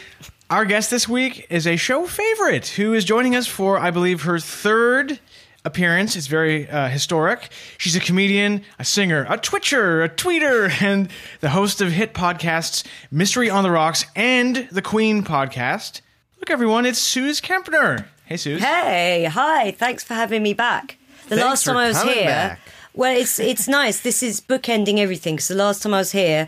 [0.50, 4.22] Our guest this week is a show favorite who is joining us for, I believe,
[4.22, 5.20] her third
[5.66, 6.16] appearance.
[6.16, 7.50] It's very uh, historic.
[7.78, 11.10] She's a comedian, a singer, a twitcher, a tweeter, and
[11.42, 16.00] the host of hit podcasts Mystery on the Rocks and the Queen podcast.
[16.40, 18.06] Look, everyone, it's Sooz Kempner.
[18.26, 18.62] Hey, Sooz.
[18.62, 19.72] Hey, hi.
[19.72, 20.98] Thanks for having me back.
[21.28, 22.60] The Thanks last time for I was here, back.
[22.94, 24.00] well, it's it's nice.
[24.00, 25.36] This is bookending everything.
[25.36, 26.48] Because the last time I was here,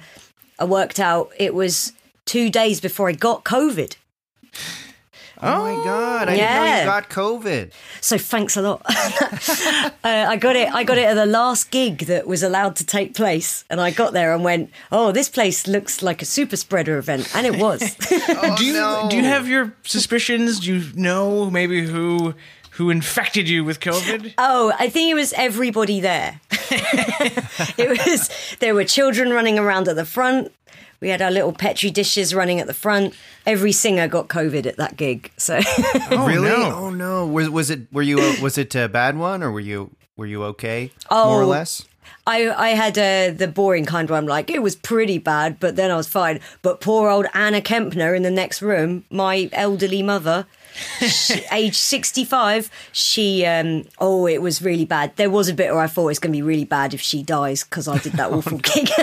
[0.57, 1.91] I worked out it was
[2.29, 3.95] two days before I got COVID.
[5.41, 6.27] Oh, my God.
[6.27, 6.79] I didn't know yeah.
[6.81, 7.71] you got COVID.
[8.01, 8.83] So thanks a lot.
[8.87, 10.71] uh, I got it.
[10.71, 13.89] I got it at the last gig that was allowed to take place, and I
[13.89, 17.57] got there and went, "Oh, this place looks like a super spreader event," and it
[17.57, 17.79] was.
[18.57, 19.07] do you no.
[19.09, 20.59] do you have your suspicions?
[20.59, 22.35] Do you know maybe who
[22.71, 24.33] who infected you with COVID?
[24.37, 26.41] Oh, I think it was everybody there.
[27.77, 30.51] it was there were children running around at the front.
[31.01, 33.13] We had our little petri dishes running at the front.
[33.45, 35.31] Every singer got COVID at that gig.
[35.37, 35.55] So
[36.11, 36.49] really?
[36.49, 36.73] no.
[36.75, 37.25] Oh no.
[37.25, 40.43] Was was it were you was it a bad one or were you were you
[40.43, 40.91] okay?
[41.09, 41.29] Oh.
[41.29, 41.85] More or less?
[42.27, 45.75] I I had uh, the boring kind where I'm like, it was pretty bad, but
[45.75, 46.39] then I was fine.
[46.61, 50.45] But poor old Anna Kempner in the next room, my elderly mother,
[50.99, 55.15] she, age 65, she, um, oh, it was really bad.
[55.15, 57.23] There was a bit where I thought it's going to be really bad if she
[57.23, 58.89] dies because I did that awful gig.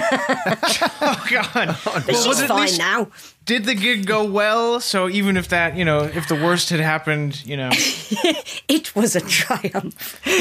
[0.99, 1.77] Oh God!
[1.85, 3.09] but was she's at fine least- now.
[3.45, 4.81] Did the gig go well?
[4.81, 7.71] So even if that, you know, if the worst had happened, you know,
[8.69, 10.21] It was a triumph.
[10.27, 10.37] Well,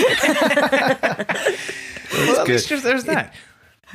[2.41, 3.33] at least there's that.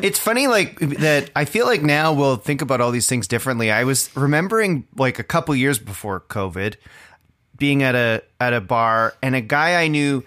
[0.00, 1.30] It's funny, like that.
[1.34, 3.70] I feel like now we'll think about all these things differently.
[3.70, 6.76] I was remembering, like a couple years before COVID,
[7.60, 10.24] being at a at a bar, and a guy I knew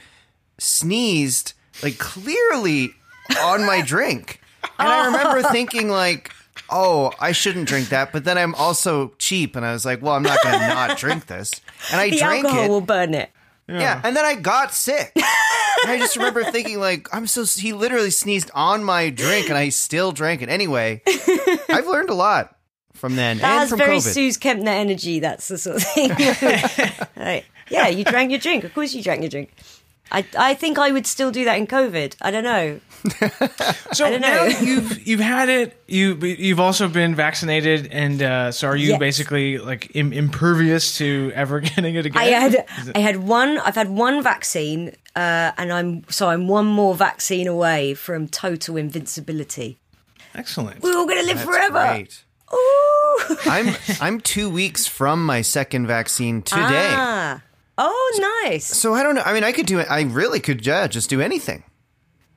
[0.59, 2.93] sneezed, like clearly
[3.41, 4.39] on my drink,
[4.79, 6.31] and I remember thinking, like,
[6.69, 10.13] "Oh, I shouldn't drink that." But then I'm also cheap, and I was like, "Well,
[10.13, 11.51] I'm not going to not drink this,"
[11.91, 12.69] and I the drank alcohol it.
[12.69, 13.29] will burn it.
[13.67, 14.01] Yeah.
[14.03, 15.11] and then I got sick.
[15.15, 17.45] and I just remember thinking, like, I'm so.
[17.45, 21.01] He literally sneezed on my drink, and I still drank it anyway.
[21.69, 22.55] I've learned a lot
[23.03, 24.13] from then and That's from very COVID.
[24.13, 25.19] Sooz Kempner energy.
[25.19, 26.09] That's the sort of thing.
[27.17, 28.63] Like, yeah, you drank your drink.
[28.63, 29.51] Of course, you drank your drink.
[30.09, 32.15] I, I think I would still do that in COVID.
[32.21, 32.79] I don't know.
[33.93, 35.77] So I don't now you've you've had it.
[35.87, 38.99] You you've also been vaccinated, and uh, so are you Yes.
[38.99, 42.21] basically like Im- impervious to ever getting it again?
[42.21, 43.57] I had it- I had one.
[43.59, 48.77] I've had one vaccine, uh, and I'm so I'm one more vaccine away from total
[48.77, 49.77] invincibility.
[50.33, 50.81] excellent.
[50.81, 51.85] We're all gonna live That's forever.
[51.89, 52.23] great.
[52.53, 53.37] Ooh.
[53.45, 56.91] I'm I'm two weeks from my second vaccine today.
[56.93, 57.41] Ah.
[57.77, 58.65] Oh, nice.
[58.65, 59.23] So I don't know.
[59.25, 59.87] I mean, I could do it.
[59.89, 61.63] I really could yeah, just do anything.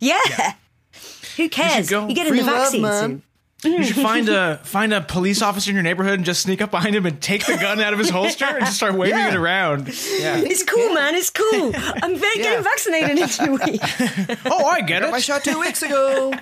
[0.01, 0.19] Yeah.
[1.37, 1.91] Who cares?
[1.91, 2.09] go.
[2.09, 3.03] You get Free in the vaccine man.
[3.03, 3.23] soon.
[3.65, 6.71] You should find a find a police officer in your neighborhood and just sneak up
[6.71, 9.31] behind him and take the gun out of his holster and just start waving Yeah.
[9.31, 9.89] it around.
[9.89, 10.37] Yeah.
[10.39, 11.15] It's cool, man.
[11.15, 11.73] It's cool.
[12.03, 12.43] I'm very Yeah.
[12.43, 14.41] getting vaccinated in two weeks.
[14.47, 15.23] Oh, I get Got my it.
[15.23, 16.33] shot two weeks ago.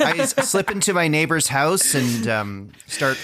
[0.00, 3.18] I slip into my neighbor's house and um, start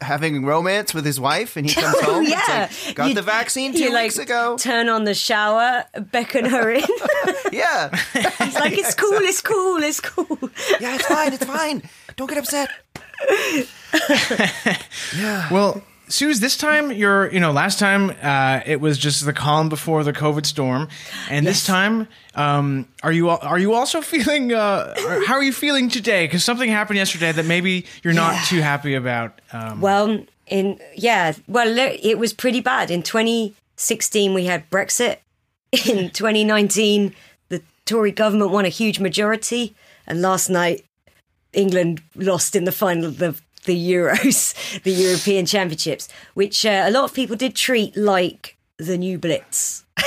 [0.00, 2.24] having romance with his wife, and he comes home.
[2.24, 2.64] yeah.
[2.66, 4.56] It's like, got You- the vaccine you, two like, weeks ago.
[4.58, 6.84] Turn on the shower, beckon her in.
[7.52, 7.94] yeah,
[8.42, 10.38] He's like, it's cool, it's cool, it's cool.
[10.80, 11.82] yeah, it's fine, it's fine.
[12.16, 12.70] Don't get upset.
[15.16, 15.48] Yeah.
[15.50, 19.68] Well, Sooz, this time you're, you know, last time uh, it was just the calm
[19.70, 20.88] before the COVID storm,
[21.30, 24.52] and this time, um, are you are you also feeling?
[24.52, 24.94] Uh,
[25.26, 26.26] how are you feeling today?
[26.26, 28.42] Because something happened yesterday that maybe you're not Yeah.
[28.44, 29.40] too happy about.
[29.52, 32.90] Um, Well, in yeah, well, it was pretty bad.
[32.90, 35.16] In 2016, we had Brexit.
[35.72, 37.14] In 2019,
[37.48, 39.74] the Tory government won a huge majority,
[40.06, 40.84] and last night,
[41.54, 46.90] England lost in the final of the the Euros, the European Championships, which uh, a
[46.90, 49.84] lot of people did treat like the new Blitz.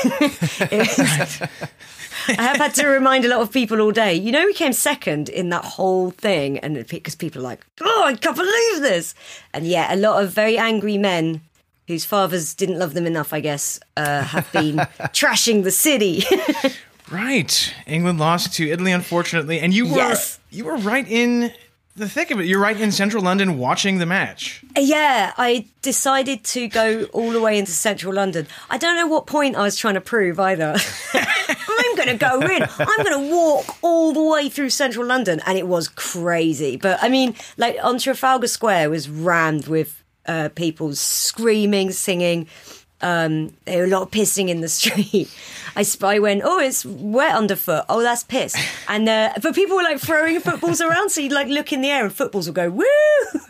[2.29, 4.13] I have had to remind a lot of people all day.
[4.13, 8.03] You know, we came second in that whole thing, and because people are like, "Oh,
[8.05, 9.15] I can't believe this,"
[9.53, 11.41] and yeah, a lot of very angry men
[11.87, 14.75] whose fathers didn't love them enough, I guess, uh, have been
[15.13, 16.23] trashing the city.
[17.09, 20.39] right, England lost to Italy, unfortunately, and you were Yes.
[20.51, 21.53] you were right in
[21.97, 22.45] the thick of it.
[22.45, 24.63] You're right in central London watching the match.
[24.77, 28.47] yeah, I decided to go all the way into central London.
[28.69, 30.75] I don't know what point I was trying to prove either.
[31.13, 32.63] I'm going to go in.
[32.79, 36.77] I'm going to walk all the way through central London, and it was crazy.
[36.77, 42.47] But I mean, like on Trafalgar Square was rammed with uh, people screaming, singing.
[43.01, 45.29] Um, there were a lot of pissing in the street.
[45.75, 47.86] I, I went, oh, it's wet underfoot.
[47.89, 48.55] Oh, that's piss.
[48.88, 51.89] And uh, but people were like throwing footballs around, so you'd like look in the
[51.89, 52.86] air and footballs would go woo.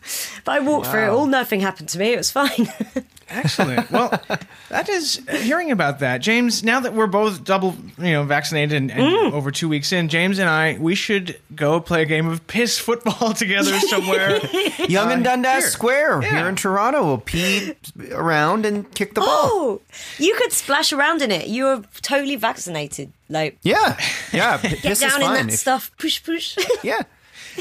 [0.44, 1.26] But I walked through it all.
[1.26, 2.14] Nothing happened to me.
[2.14, 2.70] It was fine.
[3.30, 3.90] Excellent.
[3.92, 4.10] Well,
[4.70, 6.64] that is hearing about that, James.
[6.64, 9.32] Now that we're both double, you know, vaccinated and, and Mm.
[9.34, 12.78] over two weeks in, James and I, we should go play a game of piss
[12.80, 14.40] football together somewhere.
[14.88, 15.70] Yonge and Dundas here.
[15.70, 16.30] Square Yeah.
[16.40, 17.74] here in Toronto We'll pee
[18.12, 19.30] around and kick the ball.
[19.30, 19.82] oh,
[20.18, 21.48] you could splash around in it.
[21.48, 23.12] You're totally vaccinated.
[23.30, 23.98] Like Yeah,
[24.32, 24.58] yeah.
[24.58, 25.92] p- get Piss is down in that if- stuff.
[25.98, 26.58] Push, push.
[26.84, 27.02] Yeah.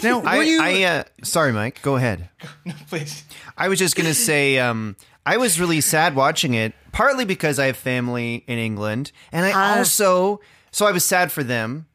[0.03, 0.61] Now, I, you?
[0.63, 1.81] I uh, sorry, Mike.
[1.83, 2.29] Go ahead.
[2.67, 3.25] No, please.
[3.57, 4.95] I was just gonna say, um,
[5.27, 9.53] I was really sad watching it, partly because I have family in England, and I
[9.53, 9.79] Ah.
[9.79, 11.87] also so I was sad for them,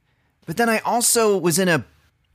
[0.46, 1.86] but then I also was in a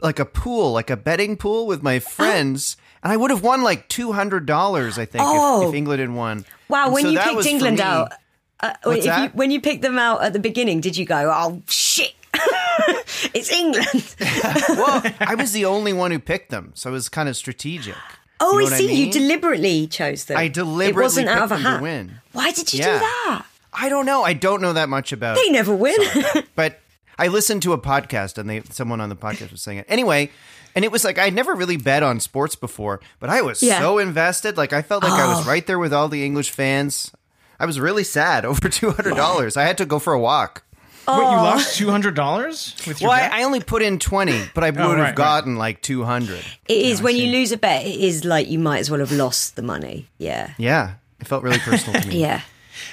[0.00, 3.62] like a pool, like a betting pool with my friends, and I would have won
[3.62, 5.68] like two hundred dollars, I think, if, Oh.
[5.68, 6.44] if England had won.
[6.68, 7.82] Wow, And when so you picked England me.
[7.84, 8.12] out,
[8.60, 11.62] uh, if you, when you picked them out at the beginning, did you go, "Oh
[11.68, 12.14] shit,
[13.34, 14.14] it's England"?
[14.80, 17.96] well, I was the only one who picked them, so it was kind of strategic.
[18.40, 19.04] Oh, You know I what I see.
[19.06, 20.36] You deliberately chose them.
[20.36, 21.80] I deliberately It wasn't out of a hat.
[21.82, 22.20] win.
[22.32, 22.94] Why did you Yeah.
[22.94, 23.46] do that?
[23.72, 24.22] I don't know.
[24.24, 25.36] I don't know that much about.
[25.36, 25.96] They never win.
[26.54, 26.80] but
[27.18, 29.86] I listened to a podcast and they someone on the podcast was saying it.
[29.88, 30.30] Anyway,
[30.74, 33.78] and it was like I'd never really bet on sports before, but I was Yeah.
[33.80, 34.56] so invested.
[34.58, 35.48] Like I felt like I was Oh.
[35.50, 37.10] right there with all the English fans.
[37.58, 39.56] I was really sad over two hundred dollars.
[39.56, 40.62] I had to go for a walk.
[41.08, 43.32] Wait, you lost two hundred dollars with your Well, bet?
[43.32, 45.14] I, I only put in twenty, but I would Oh, right, have right.
[45.14, 46.44] gotten like two hundred.
[46.68, 47.86] It is I when you lose a bet.
[47.86, 50.06] It is like you might as well have lost the money.
[50.18, 52.20] Yeah, Yeah, it felt really personal to me.
[52.20, 52.40] yeah.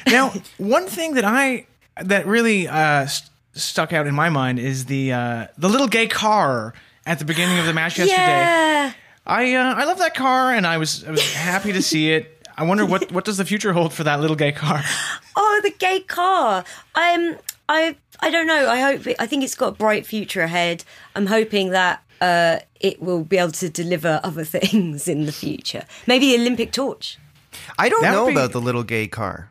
[0.08, 1.66] now, one thing that I
[2.02, 6.08] that really uh, s- stuck out in my mind is the uh, the little gay
[6.08, 6.74] car
[7.06, 8.18] at the beginning of the match yesterday.
[8.18, 8.94] Yeah.
[9.26, 12.30] I uh, I love that car, and I was I was happy to see it.
[12.58, 14.82] I wonder what what does the future hold for that little gay car?
[15.36, 16.64] Oh, the gay car.
[16.94, 17.38] Um,
[17.70, 18.70] I I don't know.
[18.70, 19.08] I hope.
[19.08, 20.84] It, I think it's got a bright future ahead.
[21.16, 25.86] I'm hoping that uh, it will be able to deliver other things in the future.
[26.08, 27.18] Maybe the Olympic torch.
[27.78, 29.50] I don't That know be- about the little gay car.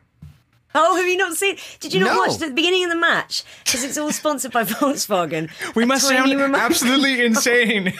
[0.75, 1.55] Oh, have you not seen?
[1.79, 2.17] Did you not No.
[2.17, 3.43] watch the beginning of the match?
[3.63, 5.51] Because it's all sponsored by Volkswagen.
[5.75, 7.93] We must tiny sound remote- absolutely insane.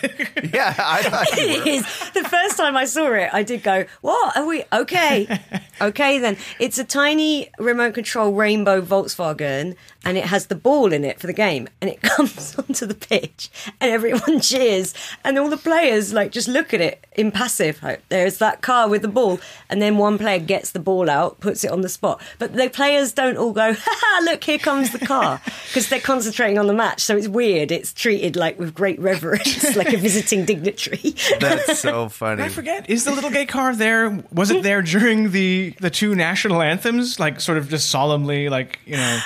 [0.51, 1.69] Yeah, I thought you It were.
[1.69, 1.83] is.
[2.15, 4.63] The first time I saw it, I did go, "What are we?
[4.73, 5.39] Okay,
[5.81, 11.03] okay." Then it's a tiny remote control rainbow Volkswagen, and it has the ball in
[11.03, 15.49] it for the game, and it comes onto the pitch, and everyone cheers, and all
[15.49, 17.81] the players like just look at it impassive.
[17.83, 19.39] Like, there's that car with the ball,
[19.69, 22.69] and then one player gets the ball out, puts it on the spot, but the
[22.69, 24.21] players don't all go, "Ha ha!
[24.23, 27.01] Look, here comes the car," because they're concentrating on the match.
[27.01, 27.71] So it's weird.
[27.71, 31.15] It's treated like with great reverence, like a visiting dignitary.
[31.39, 32.43] That's so funny.
[32.43, 32.89] I forget.
[32.89, 34.23] Is the little gay car there?
[34.31, 37.19] Was it there during the the two national anthems?
[37.19, 39.19] Like sort of just solemnly, like you know,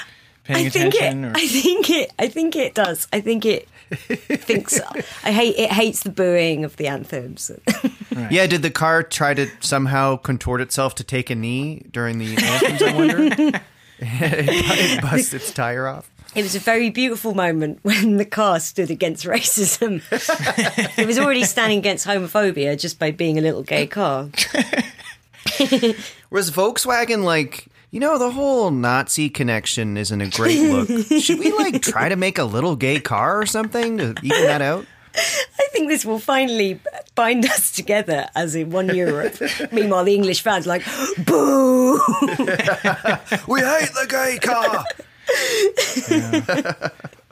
[0.48, 1.26] paying I think attention.
[1.26, 1.28] it.
[1.28, 1.38] or...
[1.38, 2.14] I think it.
[2.18, 3.08] I think it does.
[3.14, 4.80] I think it thinks.
[5.24, 5.56] I hate.
[5.58, 7.52] It hates the booing of the anthems.
[8.32, 12.36] Yeah, did the car try to somehow contort itself to take a knee during the
[12.38, 12.82] anthems?
[12.82, 13.62] I wonder.
[14.00, 16.10] it bust its tire off.
[16.36, 20.02] It was a very beautiful moment when the car stood against racism.
[20.98, 24.30] it was already standing against homophobia just by being a little gay car.
[26.30, 30.88] Was Volkswagen like, you know, the whole Nazi connection isn't a great look.
[31.20, 34.62] Should we like try to make a little gay car or something to even that
[34.62, 34.86] out?
[35.16, 36.80] I think this will finally
[37.16, 39.34] bind us together as in one Europe.
[39.72, 40.86] Meanwhile, the English fans are like,
[41.26, 41.94] boo!
[43.48, 44.86] We hate the gay car.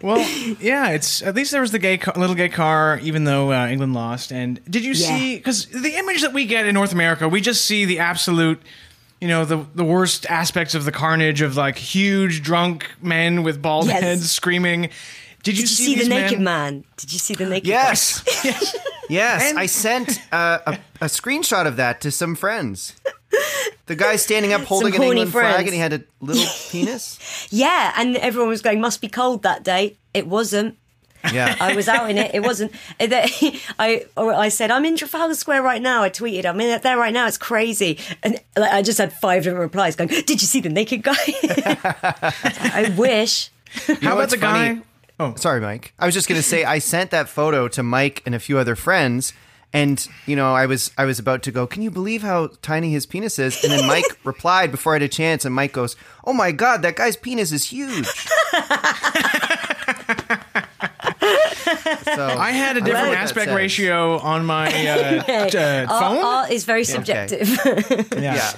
[0.02, 0.18] Well,
[0.60, 3.68] yeah, it's at least there was the gay car, little gay car, even though uh,
[3.68, 4.32] England lost.
[4.32, 5.08] And did you Yeah.
[5.18, 5.36] see?
[5.38, 8.62] Because the image that we get in North America, we just see the absolute,
[9.26, 13.62] you know, the the worst aspects of the carnage of like huge drunk men with
[13.62, 14.02] bald Yes.
[14.04, 14.90] heads screaming.
[15.44, 16.44] Did you, Did you see, the these naked men?
[16.44, 16.84] man?
[16.98, 18.24] Did you see the naked Yes.
[18.44, 18.76] Yes.
[19.10, 22.96] Yes, And- I sent uh, a, a screenshot of that to some friends.
[23.86, 27.20] The guy standing up holding an horny England flag and he had a little penis.
[27.52, 29.98] Yeah, and everyone was going, must be cold that day.
[30.16, 30.78] It wasn't.
[31.34, 31.56] Yeah.
[31.60, 32.32] I was out in it.
[32.34, 32.72] It wasn't.
[33.00, 33.14] And
[33.80, 36.04] I or I said, I'm in Trafalgar Square right now.
[36.04, 37.28] I tweeted, I'm in there right now.
[37.28, 38.00] It's crazy.
[38.24, 41.14] And like, I just had five different replies going, Did you see the naked guy?
[41.44, 43.50] I wish.
[43.88, 44.82] How about what's the guy?
[45.20, 45.94] Oh, Sorry, Mike.
[45.98, 48.58] I was just going to say I sent that photo to Mike and a few
[48.58, 49.32] other friends,
[49.72, 51.66] and you know I was I was about to go.
[51.68, 53.64] Can you believe how tiny his penis is?
[53.64, 56.82] And then Mike replied before I had a chance, and Mike goes, "Oh my god,
[56.82, 58.08] that guy's penis is huge."
[62.04, 66.26] So I had a different what aspect ratio on my uh, t- uh, Art, phone.
[66.26, 67.48] art is very subjective.
[68.16, 68.52] Yeah.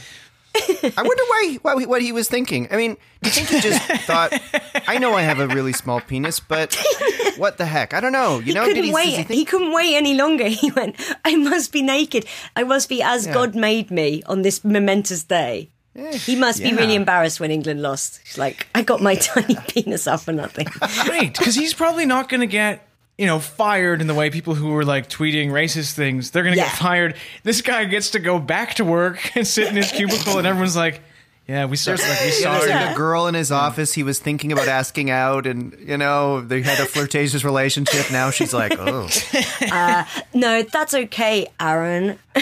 [0.60, 2.68] I wonder why, why what he was thinking.
[2.72, 4.34] I mean, do you think he just thought,
[4.88, 6.76] "I know I have a really small penis, but
[7.38, 7.94] what the heck?
[7.94, 9.18] I don't know." You he know, did couldn't he, wait.
[9.18, 10.48] does he He, couldn't wait any longer.
[10.48, 12.26] He went, I must be naked.
[12.56, 13.36] I must be as Yeah.
[13.36, 15.70] God made me on this momentous day.
[15.94, 18.20] He must be really embarrassed when England lost.
[18.26, 20.68] He's like, I got my tiny penis up for nothing.
[21.08, 22.87] Right, because he's probably not going to get
[23.18, 26.32] you know fired in the way people who were like tweeting racist things.
[26.32, 26.68] They're going to Yeah.
[26.68, 27.16] get fired.
[27.44, 30.76] This guy gets to go back to work and sit in his cubicle, and everyone's
[30.76, 31.02] like,
[31.48, 34.04] "Yeah, we saw, like, we saw there's it." like a girl in his office he
[34.04, 38.12] was thinking about asking out, and you know they had a flirtatious relationship.
[38.12, 39.08] Now she's like, oh,
[39.72, 40.04] uh,
[40.34, 42.20] No, that's okay, Aaron.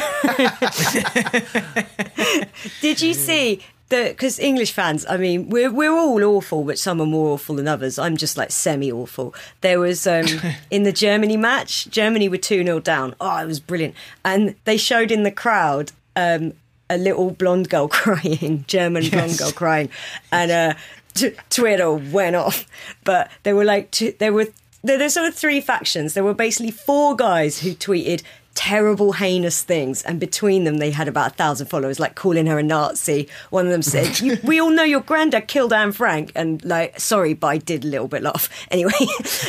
[2.82, 3.64] Did you see the?
[3.90, 7.68] Because English fans, I mean, we're we're all awful, but some are more awful than
[7.68, 8.00] others.
[8.00, 9.36] I'm just like semi awful.
[9.62, 10.26] There was um,
[10.72, 13.16] in the Germany match, Germany were two 0 down.
[13.22, 15.92] Oh, it was brilliant, and they showed in the crowd.
[16.16, 16.54] Um,
[16.88, 19.90] a little blonde girl crying, German blonde girl crying,
[20.32, 20.74] and uh,
[21.16, 22.66] t- Twitter went off.
[23.04, 24.48] But there were like two, there were
[24.84, 26.14] there, there's sort of three factions.
[26.14, 28.22] There were basically four guys who tweeted
[28.56, 32.58] terrible, heinous things, and between them they had about a thousand followers, like calling her
[32.58, 33.28] a Nazi.
[33.52, 37.34] One of them said, "We all know your granddad killed Anne Frank," and like, sorry,
[37.34, 38.50] but I did a little bit laugh.
[38.72, 38.92] Anyway,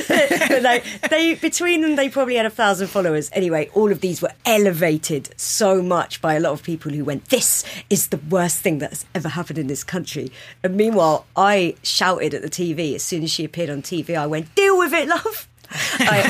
[0.09, 3.31] but, like they between them they probably had a thousand followers.
[3.33, 7.29] Anyway, all of these were elevated so much by a lot of people who went,
[7.31, 10.31] "This is the worst thing that's ever happened in this country."
[10.63, 14.17] And meanwhile, I shouted at the TV as soon as she appeared on TV.
[14.17, 15.49] I went, "Deal with it, love."
[16.01, 16.23] I,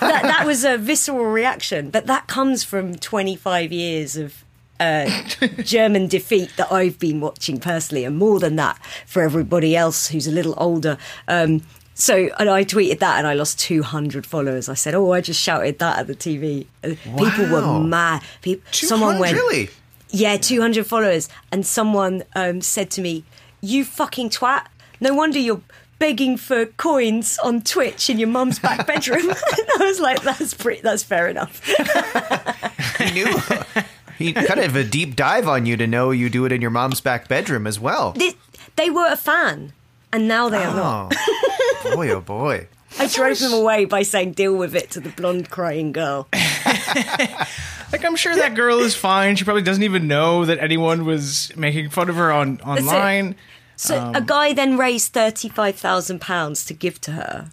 [0.00, 4.44] that, that was a visceral reaction, but that comes from 25 years of
[4.80, 5.08] uh,
[5.62, 10.26] German defeat that I've been watching personally, and more than that for everybody else who's
[10.26, 10.98] a little older.
[11.28, 11.62] Um,
[11.94, 14.68] So, and I tweeted that and I lost 200 followers.
[14.70, 16.66] I said, Oh, I just shouted that at the TV.
[16.82, 18.22] And People were mad.
[18.40, 19.68] People, someone went, really?
[20.08, 21.28] Yeah, 200 followers.
[21.52, 23.24] And someone um, said to me,
[23.60, 24.66] You fucking twat.
[25.00, 25.60] No wonder you're
[25.98, 29.28] begging for coins on Twitch in your mum's back bedroom.
[29.30, 31.60] and I was like, That's pretty, that's fair enough.
[32.98, 33.38] He knew.
[34.16, 36.70] he kind of a deep dive on you to know you do it in your
[36.70, 38.12] mom's back bedroom as well.
[38.12, 38.34] This,
[38.76, 39.72] they were a fan.
[40.12, 41.14] And now they are not.
[41.16, 42.68] Oh, boy, oh boy.
[43.00, 46.28] I drove them away by saying, Deal with it to the blonde crying girl.
[47.92, 49.36] Like I'm sure that girl is fine.
[49.36, 53.36] She probably doesn't even know that anyone was making fun of her on online.
[53.82, 57.50] So Um, a guy then raised thirty-five thousand pounds to give to her,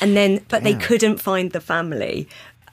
[0.00, 2.26] and then but they couldn't find the family,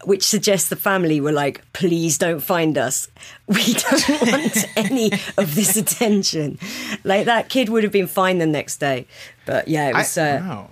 [0.05, 3.09] which suggests the family were like, "Please don't find us.
[3.47, 6.59] We don't want any of this attention."
[7.03, 9.05] Like that kid would have been fine the next day,
[9.45, 10.17] but yeah, it was.
[10.17, 10.67] uh, Wow.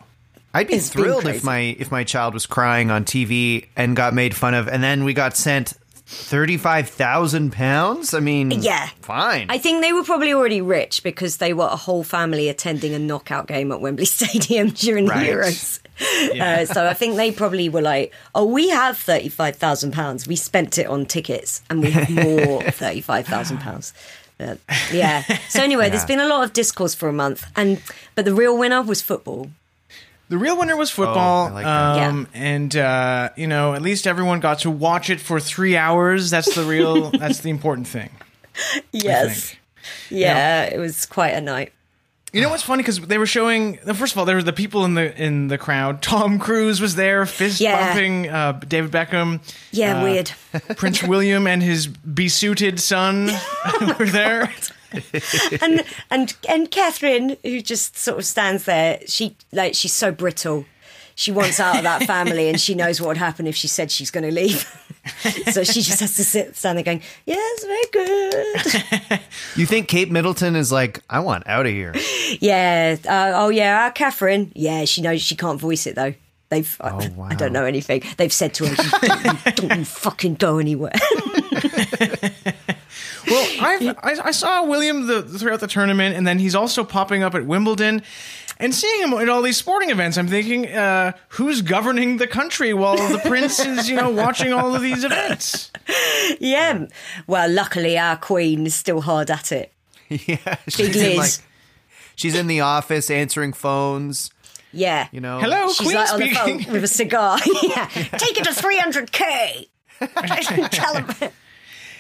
[0.53, 4.33] I'd be thrilled if my if my child was crying on TV and got made
[4.33, 5.73] fun of, and then we got sent
[6.11, 8.13] thirty five thousand pounds.
[8.15, 8.89] I mean, Yeah.
[9.01, 9.45] fine.
[9.49, 12.99] I think they were probably already rich because they were a whole family attending a
[12.99, 15.25] knockout game at Wembley Stadium during Right.
[15.27, 15.79] the Euros.
[16.41, 20.27] Uh, so I think they probably were like, "Oh, we have thirty-five thousand pounds.
[20.27, 23.93] We spent it on tickets, and we have more thirty-five thousand pounds."
[24.39, 24.55] Uh,
[24.93, 25.23] yeah.
[25.49, 27.81] So anyway, there's been a lot of discourse for a month, and
[28.15, 29.51] but the real winner was football.
[30.29, 32.07] The real winner was football, Oh, I like that.
[32.09, 36.29] um, and uh, you know, at least everyone got to watch it for three hours.
[36.29, 37.09] That's the real.
[37.19, 38.09] that's the important thing.
[38.73, 39.49] I Yes.
[39.49, 39.59] think.
[40.09, 41.73] Yeah, it was quite a night.
[42.31, 43.77] You know what's funny because they were showing.
[43.77, 46.01] First of all, there were the people in the in the crowd.
[46.03, 47.87] Tom Cruise was there, fist Yeah.
[47.87, 49.39] bumping uh, David Beckham.
[49.71, 50.31] Yeah, Uh, weird.
[50.77, 53.31] Prince William and his besuited son
[53.97, 54.53] were there.
[55.61, 60.65] and and and Catherine, who just sort of stands there, she like she's so brittle.
[61.15, 63.91] She wants out of that family, and she knows what would happen if she said
[63.91, 64.61] she's going to leave.
[65.51, 69.19] so she just has to sit stand there going, "Yes, very good."
[69.57, 71.93] you think Kate Middleton is like, I want out of here?
[72.39, 72.95] yeah.
[73.05, 74.53] Uh, oh yeah, our Catherine.
[74.55, 76.13] Yeah, she knows she can't voice it though.
[76.47, 76.77] They've.
[76.79, 78.01] I- Oh, I, don't know anything.
[78.17, 80.93] They've said to her, "Don't you, don't fucking go anywhere."
[83.29, 87.23] Well, I've, I, I saw William the, throughout the tournament, and then he's also popping
[87.23, 88.01] up at Wimbledon.
[88.61, 92.73] And seeing him at all these sporting events, I'm thinking, uh, who's governing the country
[92.73, 95.71] while the prince is, you know, watching all of these events?
[96.41, 96.85] yeah.
[97.25, 99.71] Well, luckily our queen is still hard at it.
[100.09, 101.31] yeah, she's Big in like
[102.15, 104.29] she's in the office answering phones.
[104.73, 105.07] Yeah.
[105.11, 106.59] You know, Hello, She's Queen like on the speaking.
[106.63, 107.39] phone with a cigar.
[107.63, 107.85] yeah.
[107.87, 109.67] Take it to 300k.
[110.71, 111.31] Tell him.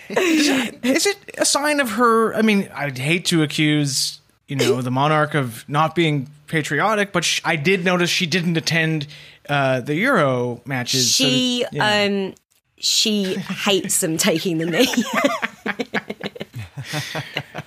[0.09, 2.33] Is it a sign of her?
[2.35, 7.23] I mean, I'd hate to accuse, you know, the monarch of not being patriotic, but
[7.23, 9.07] sh- I did notice she didn't attend
[9.47, 11.13] uh, the Euro matches.
[11.15, 12.05] so She yeah.
[12.05, 12.33] um
[12.77, 15.03] she hates them taking the knee.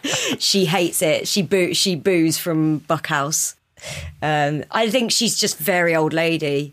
[0.38, 1.28] she hates it.
[1.28, 3.54] She boo she boos from Buckhouse.
[4.22, 6.72] Um, I think she's just very old lady.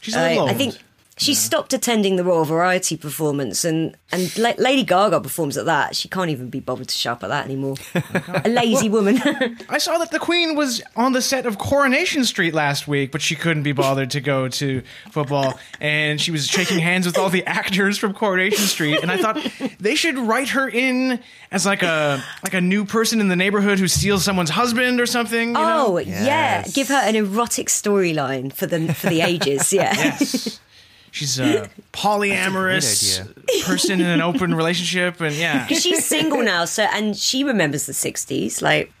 [0.00, 0.56] she's a I, little I old.
[0.58, 0.78] think
[1.20, 5.94] she stopped attending the Royal Variety performance, and and La- Lady Gaga performs at that.
[5.94, 7.76] She can't even be bothered to show up at that anymore.
[8.44, 9.20] a lazy woman.
[9.68, 13.20] I saw that the Queen was on the set of Coronation Street last week, but
[13.20, 17.28] she couldn't be bothered to go to football, and she was shaking hands with all
[17.28, 19.00] the actors from Coronation Street.
[19.02, 19.38] And I thought
[19.78, 23.78] they should write her in as like a like a new person in the neighborhood
[23.78, 25.48] who steals someone's husband or something.
[25.48, 25.86] You know?
[25.88, 26.72] oh yeah, Yes.
[26.72, 29.70] give her an erotic storyline for the for the ages.
[29.80, 29.94] Yeah.
[29.94, 30.58] yes.
[31.10, 33.20] She's uh, a polyamorous
[33.64, 37.92] person in an open relationship, and yeah, she's single now, so and she remembers the
[37.92, 38.62] '60s.
[38.62, 38.92] Like,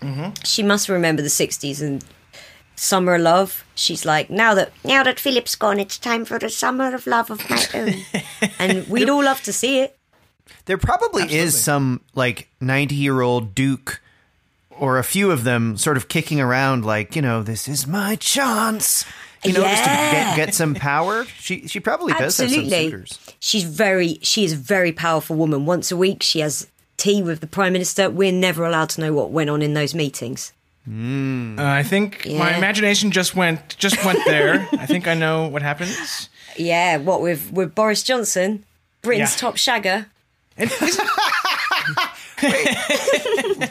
[0.00, 0.30] mm-hmm.
[0.44, 2.04] she must remember the '60s and
[2.76, 3.64] summer of love.
[3.74, 7.30] She's like, now that now that Philip's gone, it's time for the summer of love
[7.30, 7.94] of my own,
[8.58, 9.98] and we'd all love to see it.
[10.66, 14.02] There probably is some like 90 year old Duke
[14.78, 18.16] or a few of them sort of kicking around like, you know, this is my
[18.16, 19.04] chance.
[19.44, 21.24] You know, just to get, get some power.
[21.24, 23.18] She she probably does have some Absolutely, suitors.
[23.38, 25.64] she's very she is a very powerful woman.
[25.66, 26.66] Once a week, she has
[26.96, 28.10] tea with the prime minister.
[28.10, 30.52] We're never allowed to know what went on in those meetings.
[30.90, 34.66] Uh, I think my imagination just went just went there.
[34.72, 36.28] I think I know what happens.
[36.56, 38.64] Yeah, what with with Boris Johnson,
[39.02, 39.38] Britain's Yeah.
[39.38, 40.06] top shagger.
[40.56, 41.08] And is it-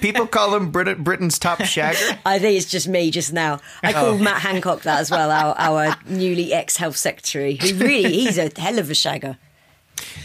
[0.01, 2.17] People call him Brit- Britain's top shagger.
[2.25, 3.59] I think it's just me just now.
[3.83, 8.11] I called Matt Hancock that as well, our, our newly ex health secretary, who really,
[8.11, 9.37] he's a hell of a shagger.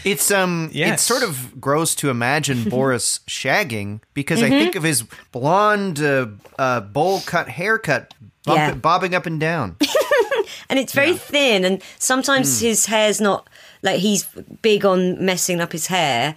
[0.05, 0.93] It's um, Yes.
[0.95, 4.53] it's sort of gross to imagine Boris shagging because Mm-hmm.
[4.53, 6.27] I think of his blonde, uh,
[6.59, 8.13] uh, bowl cut haircut
[8.45, 8.73] bump- Yeah.
[8.75, 9.77] bobbing up and down.
[10.69, 13.47] and it's very thin and sometimes his hair's not
[13.81, 14.25] like he's
[14.61, 16.35] big on messing up his hair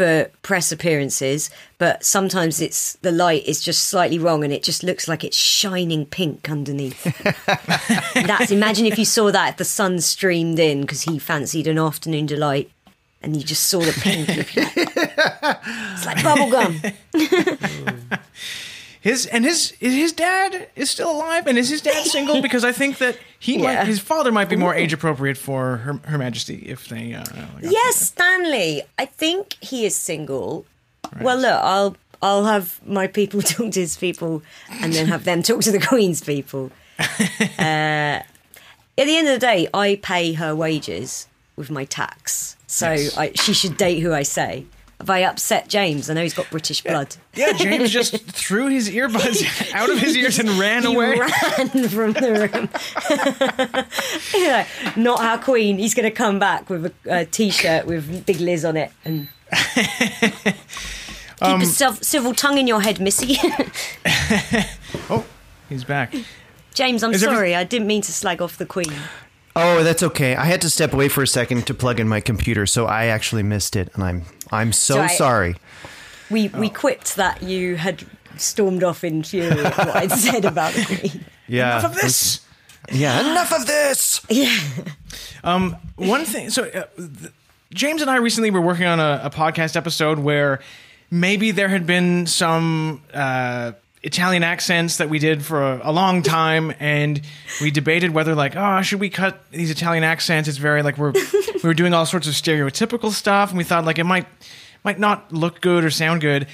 [0.00, 4.82] for press appearances but sometimes it's the light is just slightly wrong and it just
[4.82, 7.02] looks like it's shining pink underneath.
[8.14, 11.78] That's imagine if you saw that if the sun streamed in because he fancied an
[11.78, 12.70] afternoon delight
[13.20, 14.56] and you just saw the pink like-
[15.92, 16.80] it's like bubble gum
[19.02, 22.42] His and his his dad is still alive, and is his dad single?
[22.42, 25.94] Because I think that he might, his father might be more age appropriate for her,
[26.04, 27.14] her Majesty if they.
[27.14, 28.82] Uh, got Yes, Stanley.
[28.98, 30.66] I think he is single.
[31.22, 35.42] Well, look, I'll I'll have my people talk to his people, and then have them
[35.42, 36.70] talk to the Queen's people.
[36.98, 37.00] uh,
[37.58, 38.26] at
[38.96, 41.26] the end of the day, I pay her wages
[41.56, 43.16] with my tax, so Yes.
[43.16, 44.66] I, she should date who I say.
[45.00, 46.10] Have I upset James?
[46.10, 47.16] I know he's got British blood.
[47.34, 51.18] Yeah, James just threw his earbuds out of his ears and ran He away.
[51.18, 51.28] ran
[51.88, 52.68] from the room.
[54.42, 55.78] yeah, not our queen.
[55.78, 59.28] He's going to come back with a, a t-shirt with Big Liz on it and
[59.74, 60.54] keep
[61.40, 63.38] Um, a civil tongue in your head, Missy.
[65.08, 65.24] Oh,
[65.70, 66.14] he's back.
[66.74, 67.54] James, I'm Is every- sorry.
[67.56, 68.92] I didn't mean to slag off the queen.
[69.62, 70.34] Oh, that's okay.
[70.36, 73.06] I had to step away for a second to plug in my computer, so I
[73.06, 75.56] actually missed it, and I'm I'm so So I- sorry.
[76.30, 76.58] We Oh.
[76.60, 78.04] we quipped that you had
[78.36, 81.24] stormed off in fury at what I'd said about the queen.
[81.48, 81.78] Yeah.
[81.80, 82.40] Enough of this.
[82.92, 83.20] Yeah.
[83.20, 84.20] Enough of this.
[84.28, 84.56] Yeah.
[85.96, 86.50] One thing.
[86.50, 87.32] So, uh, th-
[87.74, 90.60] James and I recently were working on a, a podcast episode where
[91.10, 93.72] maybe there had been some uh,
[94.02, 97.20] Italian accents that we did for a, a long time, and
[97.60, 100.48] we debated whether, like, oh, should we cut these Italian accents?
[100.48, 103.84] It's very like we're we were doing all sorts of stereotypical stuff, and we thought
[103.84, 104.26] like it might
[104.84, 106.46] might not look good or sound good.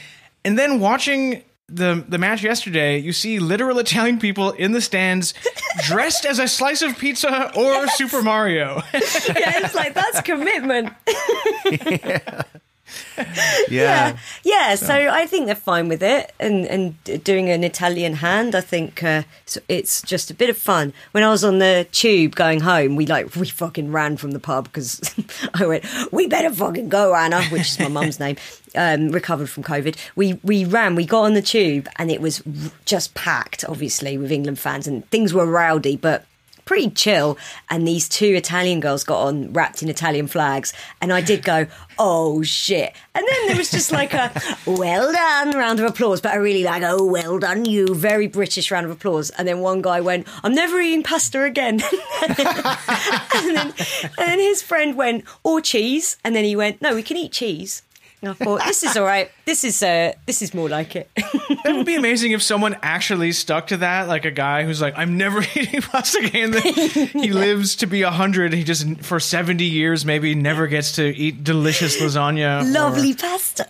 [0.45, 5.35] And then watching the the match yesterday, you see literal Italian people in the stands
[5.85, 8.83] dressed as a slice of pizza or Super Mario.
[8.95, 10.93] yeah, it's like that's commitment.
[11.81, 12.43] Yeah.
[13.69, 18.55] Yeah, Yeah, so I think they're fine with it, and and doing an Italian hand.
[18.55, 20.93] I think uh, it's- it's just a bit of fun.
[21.13, 24.41] When I was on the tube going home, we like we fucking ran from the
[24.41, 25.01] pub because
[25.55, 28.37] I went, we better fucking go, Anna, which is my mum's name.
[28.75, 29.97] Um, recovered from COVID.
[30.17, 30.95] We we ran.
[30.95, 32.43] We got on the tube, and it was
[32.85, 36.25] just packed, obviously, with England fans, and things were rowdy, but
[36.67, 37.39] pretty chill.
[37.71, 40.75] And these two Italian girls got on wrapped in Italian flags.
[41.01, 41.67] And I did go,
[41.99, 42.93] oh shit.
[43.15, 44.31] And then there was just like a
[44.67, 47.95] well done round of applause, but I really like, oh, well done, you.
[47.95, 49.31] Very British round of applause.
[49.31, 51.81] And then one guy went, I'm never eating pasta again.
[52.29, 56.19] and, then, and then his friend went, or cheese.
[56.23, 57.83] And then he went, no, we can eat cheese.
[58.23, 59.31] And I thought, this is all right.
[59.45, 61.11] This is uh, this is more like it.
[61.65, 64.95] That would be amazing if someone actually stuck to that, like a guy who's like,
[64.97, 66.63] "I'm never eating pasta again." Then
[67.13, 68.53] he lives to be hundred.
[68.53, 72.63] He just for seventy years maybe never gets to eat delicious lasagna.
[72.63, 73.67] or- lovely pasta.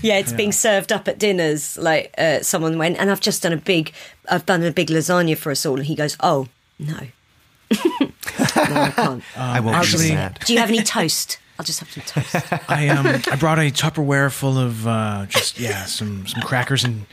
[0.00, 1.76] Yeah, it's being served up at dinners.
[1.76, 3.92] Like uh, someone went, and I've just done a big,
[4.30, 6.46] I've done a big lasagna for us all, and he goes, "Oh
[6.78, 7.00] no,
[7.70, 7.80] no,
[8.38, 10.40] I can't." I won't actually- do that.
[10.46, 11.38] Do you have any toast?
[11.58, 12.52] I'll just have some toast.
[12.70, 17.06] I um I brought a Tupperware full of uh, just yeah some some crackers and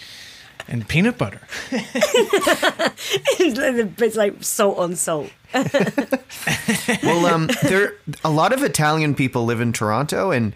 [0.68, 1.42] and peanut butter.
[1.72, 5.32] it's, like, it's like salt on salt.
[7.04, 7.94] Well, um, there
[8.24, 10.54] a lot of Italian people live in Toronto, and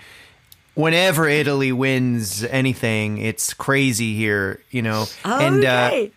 [0.75, 4.61] whenever Italy wins anything, it's crazy here.
[4.71, 6.11] You know, Oh, and uh, okay.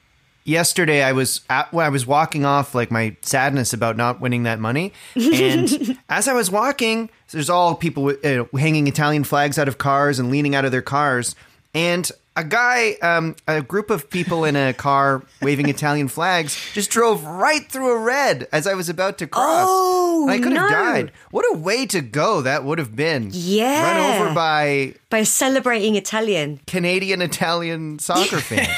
[0.44, 4.58] Yesterday I was at, I was walking off like my sadness about not winning that
[4.58, 9.68] money, and as I was walking, there's all people with, uh, hanging Italian flags out
[9.68, 11.34] of cars and leaning out of their cars,
[11.74, 16.90] and a guy, um, a group of people in a car waving Italian flags, just
[16.90, 19.66] drove right through a red as I was about to cross.
[19.68, 20.76] Oh, I could have no.
[20.76, 21.12] died.
[21.30, 23.30] What a way to go that would have been.
[23.32, 23.82] Yeah.
[23.82, 28.68] run over by By celebrating Italian, Canadian Italian soccer fans.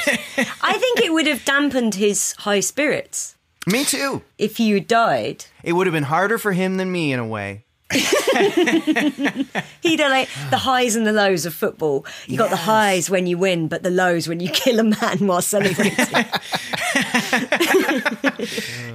[0.61, 3.35] I think it would have dampened his high spirits
[3.67, 4.21] Me too.
[4.37, 5.45] if you died.
[5.63, 7.64] It would have been harder for him than me in a way.
[7.91, 8.07] He'd
[9.99, 12.05] like the highs and the lows of football.
[12.27, 15.27] You got the highs when you win, but the lows when you kill a man
[15.27, 15.93] while celebrating.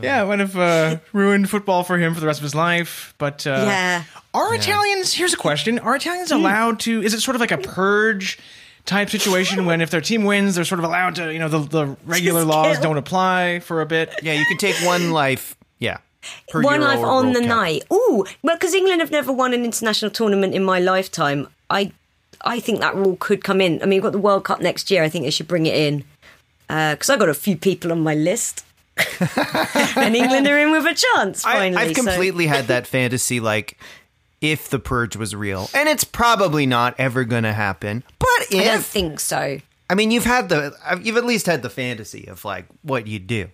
[0.03, 3.15] Yeah, it would have uh, ruined football for him for the rest of his life.
[3.19, 4.05] But uh, Yeah.
[4.33, 5.13] are Italians?
[5.13, 7.03] Here's a question: Are Italians allowed to?
[7.03, 8.39] Is it sort of like a purge?
[8.87, 11.59] Type situation when if their team wins, they're sort of allowed to, you know, the,
[11.59, 14.11] the regular laws don't apply for a bit.
[14.23, 15.55] Yeah, you can take one life.
[15.79, 15.99] Yeah.
[16.53, 17.49] One life on the Cup.
[17.49, 17.85] night.
[17.93, 21.49] Ooh, well, because England have never won an international tournament in my lifetime.
[21.69, 21.93] I,
[22.43, 23.83] I think that rule could come in.
[23.83, 25.03] I mean, we've got the World Cup next year.
[25.03, 26.05] I think they should bring it in.
[26.69, 28.65] Uh, because I got a few people on my list.
[29.97, 31.45] and England are in with a chance.
[31.45, 33.79] I, Finally, I've so- completely had that fantasy, like
[34.41, 38.03] if the purge was real, and it's probably not ever going to happen.
[38.19, 39.59] But I don't think so.
[39.89, 43.27] I mean, you've had the you've at least had the fantasy of like what you'd
[43.27, 43.49] do.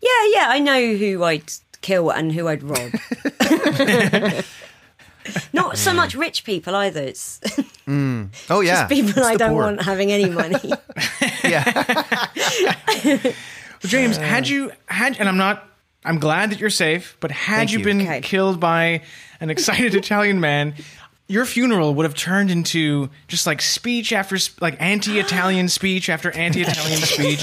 [0.00, 1.50] Yeah, yeah, I know who I'd
[1.80, 2.92] kill and who I'd rob.
[5.52, 5.96] Not so mm.
[5.96, 7.02] much rich people either.
[7.02, 7.38] It's
[7.86, 8.28] mm.
[8.48, 9.64] Oh yeah, people It's I don't poor.
[9.64, 10.56] want having any money.
[11.44, 11.62] Yeah.
[13.80, 14.48] James, had uh.
[14.48, 15.66] you had, and I'm not,
[16.04, 17.84] I'm glad that you're safe, but had you, you.
[17.84, 18.20] been Okay.
[18.20, 19.02] killed by
[19.40, 20.74] an excited Italian man,
[21.26, 27.00] your funeral would have turned into just like speech after like anti-Italian speech after anti-Italian
[27.00, 27.42] speech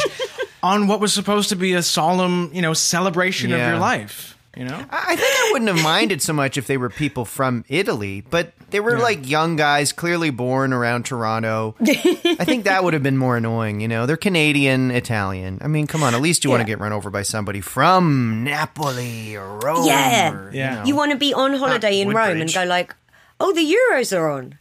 [0.65, 4.31] on what was supposed to be a solemn, you know, celebration of your life.
[4.57, 7.25] You know, I I think I wouldn't have minded so much if they were people
[7.25, 11.75] from Italy, but they were like young guys, clearly born around Toronto.
[11.81, 13.81] I think that would have been more annoying.
[13.81, 15.59] You know, they're Canadian, Italian.
[15.61, 18.45] I mean, come on, at least you want to get run over by somebody from
[18.45, 19.85] Napoli or Rome.
[19.85, 20.31] Yeah.
[20.31, 20.69] or, Yeah.
[20.69, 20.85] You, know.
[20.85, 22.95] you want to be on holiday in Rome and go like,
[23.41, 24.57] "Oh, the Euros are on,"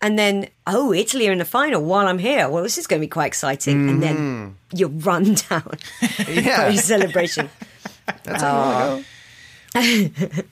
[0.00, 3.00] and then, "Oh, Italy are in the final while I'm here." Well, this is going
[3.00, 5.72] to be quite exciting, and then you're run down
[6.28, 7.48] yeah, by a celebration.
[8.24, 9.02] that's how
[9.74, 10.44] you wanna.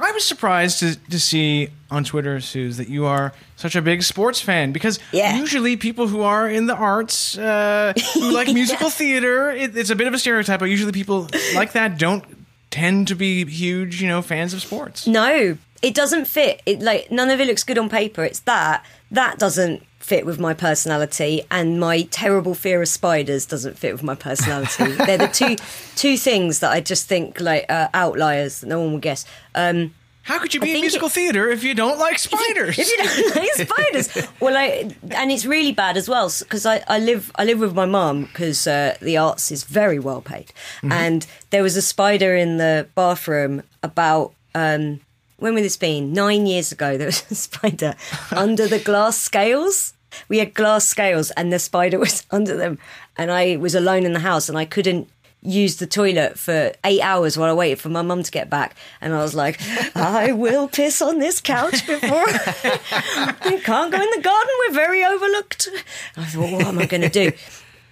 [0.00, 4.04] I was surprised to, to see on Twitter, Sooz, that you are such a big
[4.04, 5.36] sports fan because Yeah.
[5.36, 9.96] usually people who are in the arts, uh, who like musical theater, it, it's a
[9.96, 12.22] bit of a stereotype, but usually people like that don't
[12.70, 15.08] tend to be huge, you know, fans of sports.
[15.08, 16.62] No, it doesn't fit.
[16.66, 18.24] It like none of it looks good on paper.
[18.24, 23.78] It's that that doesn't fit with my personality, and my terrible fear of spiders doesn't
[23.78, 24.92] fit with my personality.
[25.06, 25.56] They're the two
[25.96, 29.24] two things that I just think like uh, outliers that no one will guess.
[29.54, 32.78] Um, How could you be in musical it- theater if you don't like spiders?
[32.78, 36.82] if you don't like spiders, well, I and it's really bad as well because I,
[36.88, 40.52] I live I live with my mum because uh, the arts is very well paid,
[40.82, 44.32] and there was a spider in the bathroom about.
[44.54, 45.00] Um,
[45.38, 46.12] when would this been?
[46.12, 47.94] Nine years ago, there was a spider
[48.30, 49.94] under the glass scales.
[50.28, 52.78] We had glass scales, and the spider was under them.
[53.16, 55.08] And I was alone in the house, and I couldn't
[55.40, 58.74] use the toilet for eight hours while I waited for my mum to get back.
[59.00, 59.60] And I was like,
[59.94, 64.54] I will piss on this couch before I can't go in the garden.
[64.66, 65.68] We're very overlooked.
[66.16, 67.32] I thought, what am I going to do?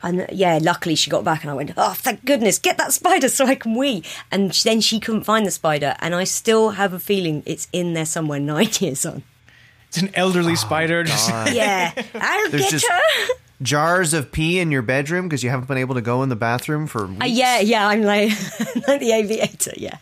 [0.03, 3.29] And yeah, luckily she got back and I went, oh, thank goodness, get that spider
[3.29, 4.05] so I can wee.
[4.31, 5.97] And then she couldn't find the spider.
[6.01, 9.23] And I still have a feeling it's in there somewhere nine years on.
[9.89, 11.05] It's an elderly spider.
[11.53, 13.35] Yeah, I'll There's get just- her.
[13.63, 16.37] Jars of pee in your bedroom because you haven't been able to go in the
[16.37, 17.23] bathroom for weeks.
[17.23, 18.29] Uh, yeah, yeah, I'm like,
[18.87, 19.97] like the aviator, yeah.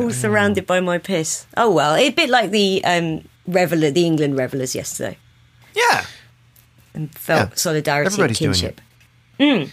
[0.00, 1.46] All surrounded by my piss.
[1.56, 5.18] Oh well, a bit like the um, reveler, the England revelers yesterday,
[5.72, 6.04] yeah.
[6.96, 7.54] And felt Yeah.
[7.56, 8.80] solidarity Everybody's and kinship.
[9.38, 9.70] Mm.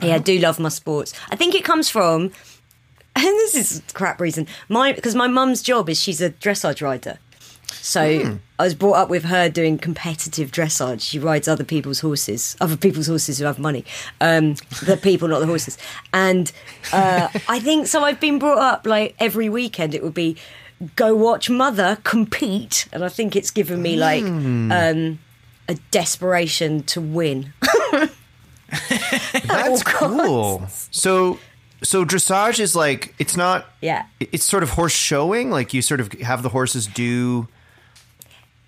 [0.00, 1.12] Yeah, I do love my sports.
[1.30, 2.22] I think it comes from,
[3.16, 4.46] and this is a crap reason.
[4.68, 7.18] My because my mum's job is she's a dressage rider.
[7.70, 8.36] So Hmm.
[8.58, 11.00] I was brought up with her doing competitive dressage.
[11.02, 13.84] She rides other people's horses, other people's horses who have money.
[14.20, 14.54] Um,
[14.84, 15.78] the people, not the horses.
[16.12, 16.50] And
[16.92, 18.02] uh, I think so.
[18.04, 19.94] I've been brought up like every weekend.
[19.94, 20.36] It would be
[20.96, 24.72] go watch mother compete, and I think it's given me like Hmm.
[24.72, 25.18] um,
[25.68, 27.52] a desperation to win.
[29.44, 30.66] That's Oh, cool.
[30.90, 31.38] So,
[31.82, 33.66] so dressage is like it's not.
[33.80, 34.06] Yeah.
[34.20, 35.50] It's sort of horse showing.
[35.50, 37.48] Like you sort of have the horses do.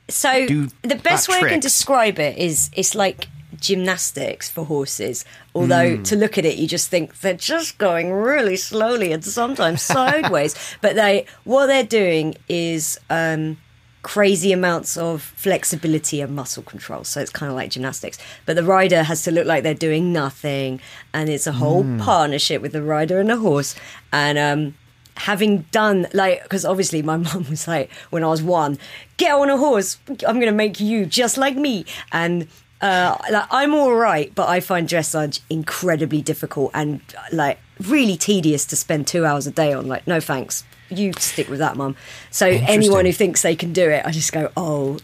[0.09, 3.29] So do the best way I can describe it is it's like
[3.61, 5.25] gymnastics for horses.
[5.55, 6.03] Although Hmm.
[6.05, 10.55] to look at it, you just think they're just going really slowly and sometimes sideways.
[10.81, 13.59] But they what they're doing is um,
[14.03, 17.05] crazy amounts of flexibility and muscle control.
[17.05, 18.19] So it's kind of like gymnastics.
[18.47, 20.81] But the rider has to look like they're doing nothing,
[21.13, 21.99] and it's a whole Hmm.
[21.99, 23.75] partnership with the rider and the horse.
[24.13, 24.75] And um,
[25.17, 28.79] having done like because obviously my mum was like when I was one,
[29.19, 29.99] get on a horse.
[30.27, 31.85] I'm going to make you just like me.
[32.11, 32.47] And
[32.81, 37.01] uh, like I'm all right, but I find dressage incredibly difficult and
[37.33, 39.87] like really tedious to spend two hours a day on.
[39.89, 40.65] Like, no thanks.
[40.91, 41.97] You stick with that, mum.
[42.31, 44.99] So anyone who thinks they can do it, I just go, oh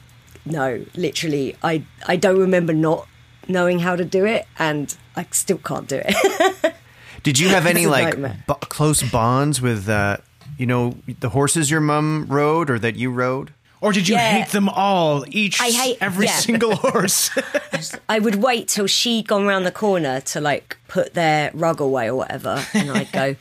[0.45, 3.07] no, literally, I I don't remember not
[3.49, 6.75] knowing how to do it, and I still can't do it.
[7.23, 8.45] Did you have any like nightmare.
[8.47, 10.19] bo- close bonds with, uh,
[10.59, 13.53] you know, the horses your mum rode or that you rode?
[13.83, 14.31] or did you Yeah.
[14.39, 16.39] hate them all, each, I hate- every yeah.
[16.39, 17.31] single horse?
[18.09, 22.07] I would wait till she'd gone round the corner to like put their rug away
[22.09, 23.37] or whatever, and I'd go,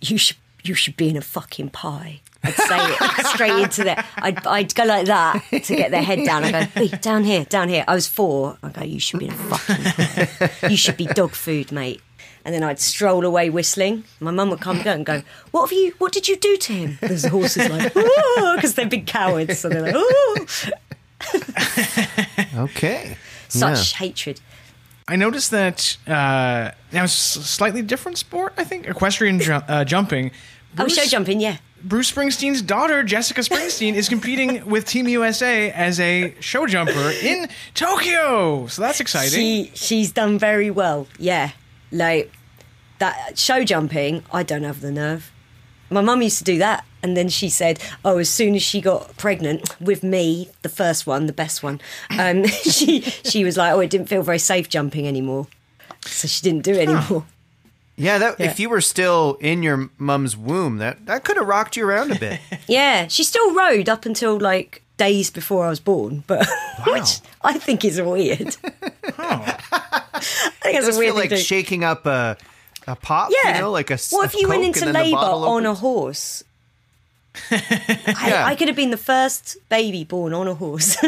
[0.00, 2.20] "You should you should be in a fucking pie.
[2.42, 4.02] I'd say it straight into there.
[4.16, 6.44] I'd, I'd go like that to get their head down.
[6.44, 7.84] I go, hey, down here, down here.
[7.86, 8.56] I was four.
[8.62, 10.68] I go, you should be in a fucking pie.
[10.68, 12.00] You should be dog food, mate.
[12.42, 14.04] And then I'd stroll away whistling.
[14.18, 15.92] My mum would come go and go, "What have you?
[15.98, 19.82] What did you do to him?" There's horses like, because they're big cowards, so they're
[19.82, 20.46] like, "Ooh."
[22.56, 23.16] Okay.
[23.48, 24.40] Such hatred.
[25.10, 28.54] I noticed that uh, now it's a slightly different sport.
[28.56, 30.30] I think equestrian ju- uh, jumping.
[30.78, 31.56] Oh, show jumping, yeah.
[31.82, 37.48] Bruce Springsteen's daughter, Jessica Springsteen, is competing with Team USA as a show jumper in
[37.74, 38.68] Tokyo.
[38.68, 39.30] So that's exciting.
[39.40, 41.08] She she's done very well.
[41.18, 41.50] Yeah,
[41.90, 42.32] like
[43.00, 44.22] that show jumping.
[44.32, 45.32] I don't have the nerve.
[45.90, 48.80] My mum used to do that, and then she said, "Oh, as soon as she
[48.80, 51.80] got pregnant with me, the first one, the best one,
[52.18, 55.46] um, she she was like, oh, it didn't feel very safe jumping anymore,
[56.06, 57.24] so she didn't do it anymore."
[57.96, 58.46] Yeah, that Yeah.
[58.50, 62.12] if you were still in your mum's womb, that that could have rocked you around
[62.12, 62.40] a bit.
[62.66, 66.46] Yeah, she still rode up until like days before I was born, but
[66.86, 68.56] which I think is weird.
[69.18, 70.20] I
[70.62, 72.36] think It it's does a weird feel like thing shaking up a
[72.90, 73.54] a pop, Yeah.
[73.56, 75.74] you know, like a What if you went into and then the labour on a
[75.74, 76.42] horse?
[77.50, 77.58] Yeah.
[78.16, 80.96] I, I could have been the first baby born on a horse.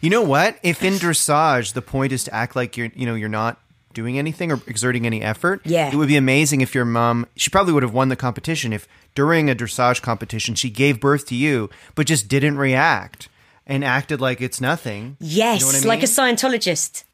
[0.00, 0.58] You know what?
[0.62, 3.60] If in dressage the point is to act like you're, you know, you're not
[3.92, 5.88] doing anything or exerting any effort, Yeah.
[5.88, 8.88] it would be amazing if your mom, she probably would have won the competition if
[9.14, 13.28] during a dressage competition she gave birth to you, but just didn't react
[13.66, 15.18] and acted like it's nothing.
[15.20, 16.06] yes, You know I like a?
[16.06, 17.04] Scientologist.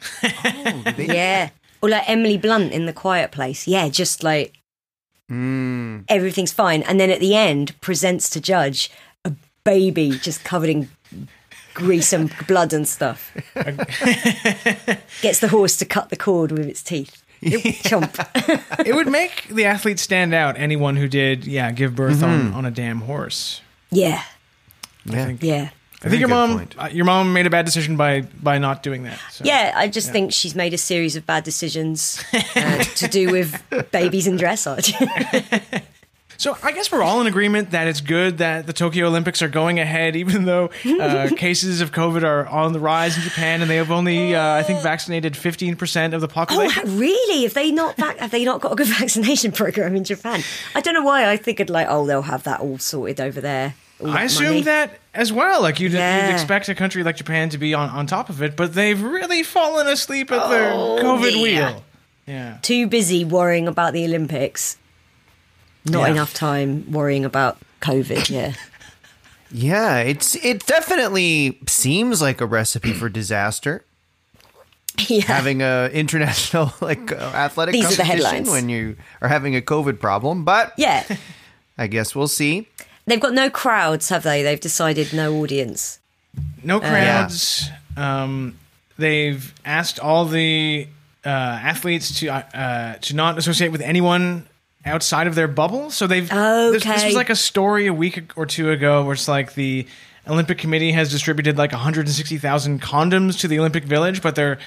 [0.24, 1.50] Oh, they- Yeah.
[1.82, 3.66] Or like Emily Blunt in The Quiet Place.
[3.66, 4.56] Yeah, just like
[5.30, 6.04] Mm.
[6.08, 6.82] everything's fine.
[6.82, 8.90] And then at the end, presents to judge
[9.24, 10.88] a baby just covered in
[11.72, 13.30] grease and blood and stuff.
[15.22, 17.22] Gets the horse to cut the cord with its teeth.
[17.42, 18.12] Chomp.
[18.86, 20.58] it would make the athlete stand out.
[20.58, 22.48] Anyone who did, yeah, give birth Mm-hmm.
[22.48, 23.60] on, on a damn horse.
[23.90, 24.22] Yeah.
[25.04, 25.26] Yeah.
[25.26, 25.70] think- Yeah.
[26.02, 26.74] I think your mom, point.
[26.78, 29.18] uh, your mom made a bad decision by by not doing that.
[29.30, 29.44] So.
[29.44, 33.62] Yeah, I just think she's made a series of bad decisions uh, to do with
[33.92, 34.94] babies and dressage.
[36.40, 39.48] So I guess we're all in agreement that it's good that the Tokyo Olympics are
[39.48, 43.70] going ahead, even though uh, cases of COVID are on the rise in Japan, and
[43.70, 46.70] they have only, uh, I think, vaccinated fifteen percent of the population.
[46.70, 46.98] oh, population.
[46.98, 47.42] really?
[47.42, 50.40] Have they not vac- have they not got a good vaccination program in Japan?
[50.74, 51.28] I don't know why.
[51.30, 53.74] I figured like, oh, they'll have that all sorted over there.
[54.04, 54.62] I money.
[54.62, 55.60] that as well.
[55.62, 56.26] Like you'd, Yeah.
[56.26, 59.00] you'd expect a country like Japan to be on, on top of it, but they've
[59.00, 61.42] really fallen asleep at the Oh, COVID dear.
[61.42, 61.84] wheel.
[62.26, 62.58] Yeah.
[62.62, 64.76] too busy worrying about the Olympics.
[65.84, 66.12] Not Yeah.
[66.12, 68.28] enough time worrying about COVID.
[68.30, 68.52] Yeah.
[69.52, 73.84] Yeah, it's it definitely seems like a recipe for disaster.
[75.08, 75.22] yeah.
[75.22, 80.44] having a international like uh, athletic These competition when you are having a COVID problem,
[80.44, 81.04] but yeah.
[81.76, 82.68] I guess we'll see.
[83.10, 84.44] They've got no crowds, have they?
[84.44, 85.98] They've decided no audience.
[86.62, 87.68] No crowds.
[87.96, 88.56] Um,
[88.98, 90.86] they've asked all the
[91.24, 94.46] uh, athletes to uh, uh, to not associate with anyone
[94.86, 95.90] outside of their bubble.
[95.90, 99.26] So they've this, this was like a story a week or two ago where it's
[99.26, 99.88] like the
[100.28, 104.58] Olympic Committee has distributed like 160,000 condoms to the Olympic Village, but they're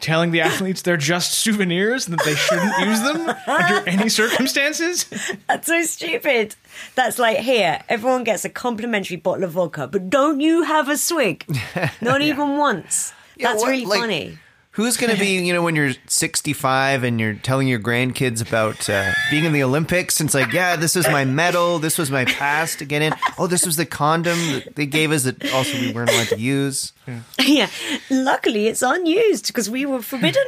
[0.00, 5.06] telling the athletes they're just souvenirs and that they shouldn't use them under any circumstances.
[5.48, 6.56] That's so stupid.
[6.94, 10.96] That's like here, everyone gets a complimentary bottle of vodka, but don't you have a
[10.96, 11.44] swig?
[12.00, 13.12] Not even once.
[13.36, 14.38] Yeah, That's what- really like- funny.
[14.74, 18.90] Who's going to be, you know, when you're 65 and you're telling your grandkids about
[18.90, 20.18] uh, being in the Olympics?
[20.18, 21.78] And it's like, yeah, this was my medal.
[21.78, 23.14] This was my pass to get in.
[23.38, 26.40] Oh, this was the condom that they gave us that also we weren't allowed to
[26.40, 26.92] use.
[27.40, 27.68] yeah.
[28.10, 30.42] Luckily, it's unused because we were forbidden.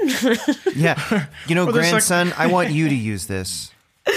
[0.74, 1.26] Yeah.
[1.46, 3.70] You know, there's like- grandson, I want you to use this.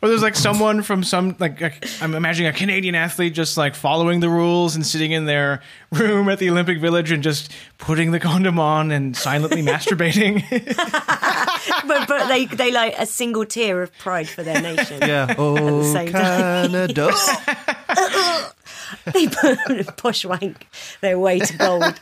[0.00, 3.74] Or there's like someone from some like i I'm imagining a Canadian athlete just like
[3.74, 5.60] following the rules and sitting in their
[5.92, 10.44] room at the Olympic Village and just putting the condom on and silently masturbating.
[11.88, 15.00] but but they they like a single tear of pride for their nation.
[15.02, 15.34] Yeah.
[15.36, 16.74] Oh, same time.
[16.74, 18.54] Oh, Canada.
[19.12, 20.66] They put push wank
[21.00, 21.98] their way to gold.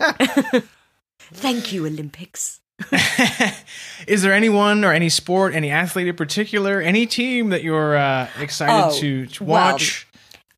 [1.19, 2.61] Thank you, Olympics.
[4.07, 8.29] Is there anyone or any sport, any athlete in particular, any team that you're uh,
[8.39, 10.07] excited Oh, to, to well, watch?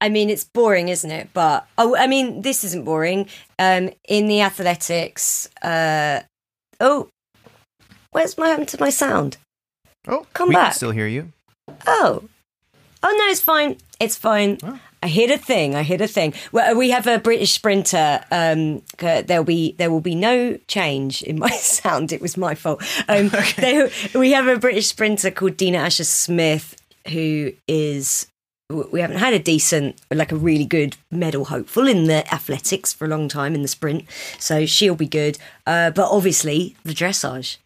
[0.01, 1.31] I mean, it's boring, isn't it?
[1.33, 3.29] But oh, I mean, this isn't boring.
[3.59, 6.21] Um, in the athletics, uh,
[6.81, 7.09] oh,
[8.11, 9.39] where's my to my sound?
[10.07, 10.71] Oh, Come we back.
[10.71, 11.33] can still hear you.
[11.87, 12.23] Oh,
[13.03, 13.77] oh no, it's fine.
[14.01, 14.59] It's fine.
[15.03, 15.75] I hit a thing.
[15.75, 16.35] I hit a thing.
[16.51, 18.25] Well, we have a British sprinter.
[18.31, 22.13] Um, there'll be there will be no change in my sound.
[22.13, 22.83] It was my fault.
[23.09, 26.81] Um, there, we have a British sprinter called Dina Asher Smith.
[27.09, 28.27] who is
[28.71, 33.07] we haven't had a decent, like a really good medal hopeful in the athletics for
[33.07, 34.05] a long time in the sprint,
[34.39, 35.39] so she'll be good.
[35.67, 37.57] Uh, but obviously the dressage,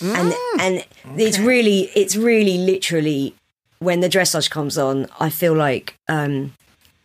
[0.00, 0.84] and and
[1.16, 3.36] it's really, it's really literally
[3.84, 6.52] when the dressage comes on, I feel like um,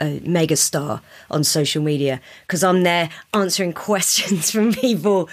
[0.01, 5.29] a mega star on social media because I'm there answering questions from people,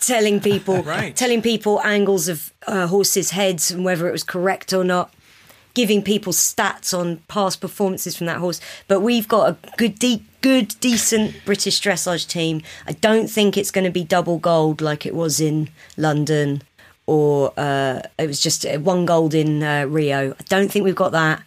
[0.00, 1.14] telling people, Right.
[1.14, 5.12] telling people angles of uh, horses' heads and whether it was correct or not,
[5.74, 8.60] giving people stats on past performances from that horse.
[8.88, 12.62] But we've got a good, deep, good, decent British dressage team.
[12.86, 16.62] I don't think it's going to be double gold like it was in London.
[17.08, 20.32] Or uh, it was just uh, one gold in uh, Rio.
[20.38, 21.42] I don't think we've got that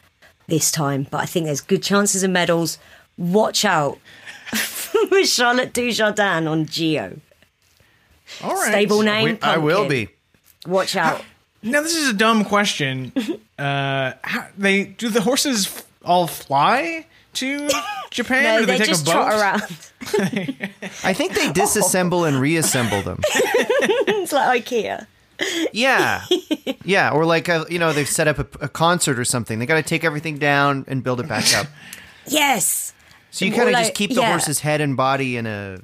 [0.47, 2.79] this time, but I think there's good chances of medals.
[3.15, 3.99] Watch out
[4.55, 7.19] for Charlotte Dujardin on Gio.
[8.43, 8.71] All right.
[8.71, 9.25] Stable name.
[9.25, 10.09] We- I will be.
[10.65, 11.21] Watch out.
[11.61, 13.11] Now this is a dumb question.
[13.59, 17.69] uh, how, they do the horses all fly to
[18.09, 19.13] Japan, No, or do they, they, take just a boat?
[19.13, 19.61] trot around.
[21.03, 23.19] I think they disassemble and reassemble them.
[23.27, 25.05] it's like IKEA.
[25.73, 26.23] Yeah,
[26.83, 29.59] yeah, or like a, you know they've set up a, a concert or something.
[29.59, 31.67] They got to take everything down and build it back up.
[32.27, 32.93] Yes.
[33.31, 34.29] So you kind of like- just keep the yeah.
[34.29, 35.79] horse's head and body in a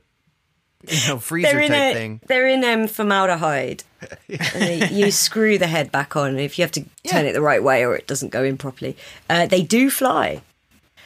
[0.88, 2.22] you know freezer They're in type a, thing.
[2.28, 3.84] they're in um, formaldehyde.
[4.28, 7.32] they- you screw the head back on if you have to turn Yeah.
[7.32, 8.96] it the right way or it doesn't go in properly.
[9.30, 10.42] Uh, they do fly.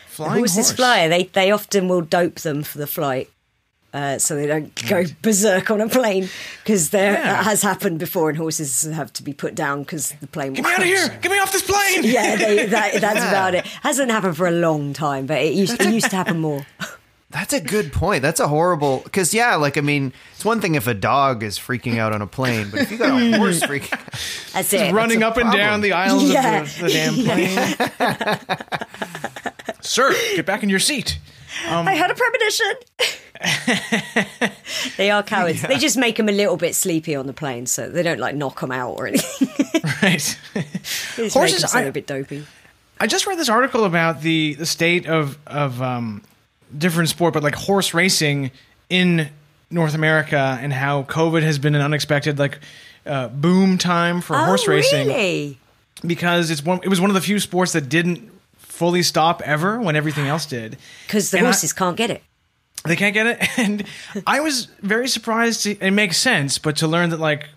[0.07, 0.71] Flying horses horse.
[0.73, 1.07] fly.
[1.07, 3.29] They they often will dope them for the flight.
[3.93, 6.29] Uh, so they don't go berserk on a plane
[6.63, 7.23] because there Yeah.
[7.23, 10.53] that has happened before, and horses have to be put down because the plane.
[10.53, 11.19] Get will me out of here!
[11.21, 12.03] Get me off this plane!
[12.03, 13.65] Yeah, they, that, that's about it.
[13.65, 16.65] Hasn't happened for a long time, but it used, it used to happen more.
[17.31, 18.21] That's a good point.
[18.23, 21.57] That's a horrible because yeah, like I mean, it's one thing if a dog is
[21.57, 24.91] freaking out on a plane, but if you got a horse freaking, That's it.
[24.93, 26.63] running a up and down the aisles Yeah.
[26.63, 28.37] of the, the damn plane.
[29.81, 31.19] Sir, get back in your seat.
[31.67, 32.73] I had a premonition.
[34.97, 35.61] they are cowards.
[35.61, 38.35] They just make them a little bit sleepy on the plane, so they don't like
[38.35, 39.49] knock them out or anything.
[40.03, 40.39] Right.
[41.31, 42.45] Horses, them sound bit dopey.
[42.99, 46.23] I just read this article about the the state of of um,
[46.75, 48.51] different sport, but like horse racing
[48.89, 49.29] in
[49.69, 52.59] North America, and how COVID has been an unexpected like
[53.05, 55.57] uh, boom time for horse oh, racing really?
[56.05, 56.79] because it's one.
[56.83, 58.30] It was one of the few sports that didn't
[58.81, 60.75] fully stop ever when everything else did.
[61.05, 62.23] Because the And I- horses can't get it.
[62.83, 63.83] They can't get it, and
[64.25, 65.63] I was very surprised.
[65.63, 67.47] To, it makes sense, but to learn that like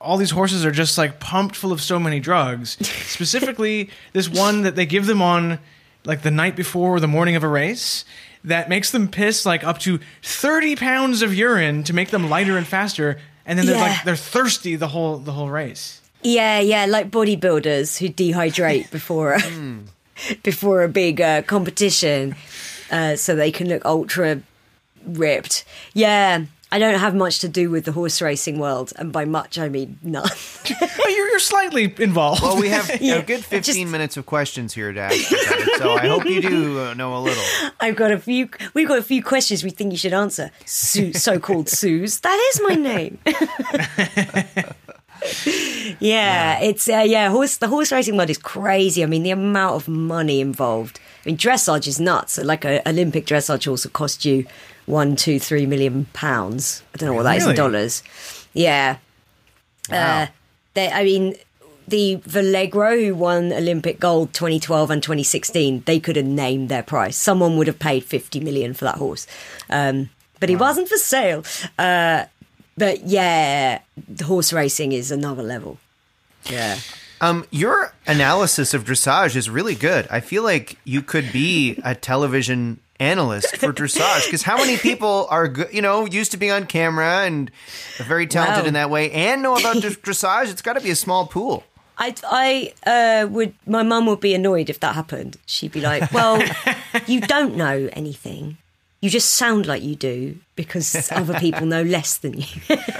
[0.00, 2.78] all these horses are just like pumped full of so many drugs.
[3.06, 5.58] Specifically, this one that they give them on
[6.06, 8.06] like the night before or the morning of a race
[8.44, 12.56] that makes them piss like up to thirty pounds of urine to make them lighter
[12.56, 13.82] and faster, and then they're Yeah.
[13.92, 16.00] like they're thirsty the whole the whole race.
[16.22, 19.78] Yeah, yeah, like bodybuilders who dehydrate before a, Hmm.
[20.42, 22.34] before a big uh, competition,
[22.90, 24.40] uh, so they can look ultra
[25.06, 25.64] ripped.
[25.94, 29.58] Yeah, I don't have much to do with the horse racing world, and by much
[29.58, 30.28] I mean none.
[30.80, 32.40] But you're, you're slightly involved.
[32.42, 35.78] well, we have Yeah, a good fifteen just- minutes of questions here to ask, about
[35.78, 37.42] so I hope you do uh, know a little.
[37.80, 38.48] I've got a few.
[38.74, 40.50] We've got a few questions we think you should answer.
[40.64, 42.20] Su- so-called Sooz.
[42.20, 43.18] That is my name.
[46.00, 47.30] Yeah, it's uh, yeah.
[47.30, 49.02] Horse the horse racing world is crazy.
[49.02, 51.00] I mean, the amount of money involved.
[51.24, 52.38] I mean, dressage is nuts.
[52.38, 54.46] Like a Olympic dressage horse will cost you
[54.86, 56.82] one, two, three million pounds.
[56.94, 58.02] I don't know what that is in dollars.
[58.52, 58.98] Yeah.
[59.90, 60.26] Uh,
[60.74, 61.34] they, I mean,
[61.86, 67.16] the Valegro who won Olympic gold 2012 and 2016, they could have named their price.
[67.16, 69.26] Someone would have paid 50 million for that horse.
[69.68, 71.44] Um, but he wasn't for sale.
[71.78, 72.24] Uh,
[72.76, 73.80] but yeah,
[74.24, 75.78] horse racing is another level.
[76.50, 76.78] Yeah.
[77.20, 80.08] Um, your analysis of dressage is really good.
[80.10, 85.26] I feel like you could be a television analyst for dressage because how many people
[85.30, 87.50] are good, you know, used to be on camera and
[88.00, 88.68] are very talented Wow.
[88.68, 90.50] in that way and know about dressage?
[90.50, 91.62] It's got to be a small pool.
[91.98, 92.72] I, I
[93.24, 93.54] uh, would.
[93.66, 95.36] My mum would be annoyed if that happened.
[95.46, 96.42] She'd be like, "Well,
[97.06, 98.56] you don't know anything.
[99.02, 102.46] You just sound like you do because other people know less than you."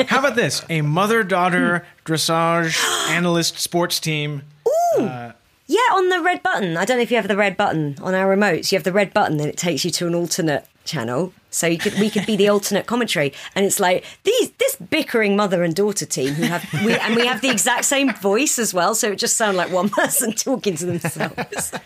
[0.09, 0.63] How about this?
[0.69, 2.77] A mother daughter dressage
[3.09, 4.43] analyst sports team.
[4.67, 5.33] Ooh uh,
[5.69, 6.77] Yeah, on the red button.
[6.77, 8.73] I don't know if you have the red button on our remotes.
[8.73, 11.33] You have the red button, and it takes you to an alternate channel.
[11.53, 15.37] So you could, we could be the alternate commentary, and it's like these this bickering
[15.37, 18.75] mother and daughter team who have we, and we have the exact same voice as
[18.75, 18.95] well.
[18.97, 21.73] So it just sounds like one person talking to themselves.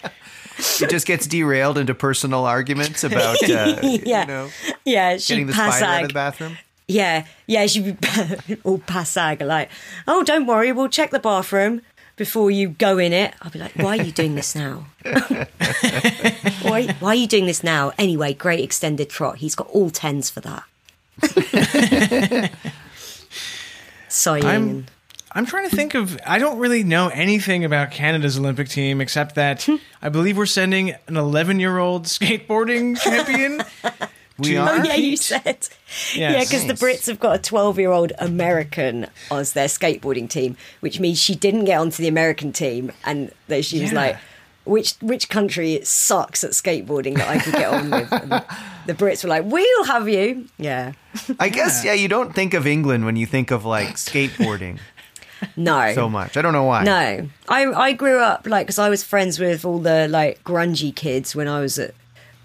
[0.80, 4.22] It just gets derailed into personal arguments about, uh, Yeah.
[4.22, 4.48] you know,
[4.86, 6.56] Yeah, she getting the spider out of the bathroom.
[6.88, 9.68] Yeah, yeah, she'd be all passage like,
[10.08, 11.82] oh, don't worry, we'll check the bathroom.
[12.16, 13.34] Before you go in it.
[13.42, 14.86] I'll be like, why are you doing this now?
[16.62, 17.92] why, why are you doing this now?
[17.98, 19.36] Anyway, great extended trot.
[19.38, 20.64] He's got all tens for that.
[24.08, 24.44] Sighing.
[24.44, 24.86] I'm
[25.32, 26.18] I'm trying to think of.
[26.26, 29.76] I don't really know anything about Canada's Olympic team except that Hmm.
[30.00, 33.62] I believe we're sending an 11 year old skateboarding champion.
[34.38, 34.70] We to- are?
[34.70, 35.68] Oh yeah, you said.
[36.14, 36.16] Yes.
[36.16, 40.56] Yeah, because the Brits have got a 12 year old American as their skateboarding team,
[40.80, 43.98] which means she didn't get onto the American team, and that she was Yeah.
[44.00, 44.16] like,
[44.64, 48.12] which which country sucks at skateboarding that I could get on with?
[48.12, 48.30] And
[48.86, 50.48] the Brits were like, we'll have you.
[50.58, 50.92] Yeah,
[51.38, 51.92] I guess yeah.
[51.94, 54.78] You don't think of England when you think of like skateboarding
[55.56, 56.36] no, so much.
[56.36, 56.82] I don't know why.
[56.82, 57.28] no.
[57.48, 61.36] I I grew up like because I was friends with all the like grungy kids
[61.36, 61.94] when I was at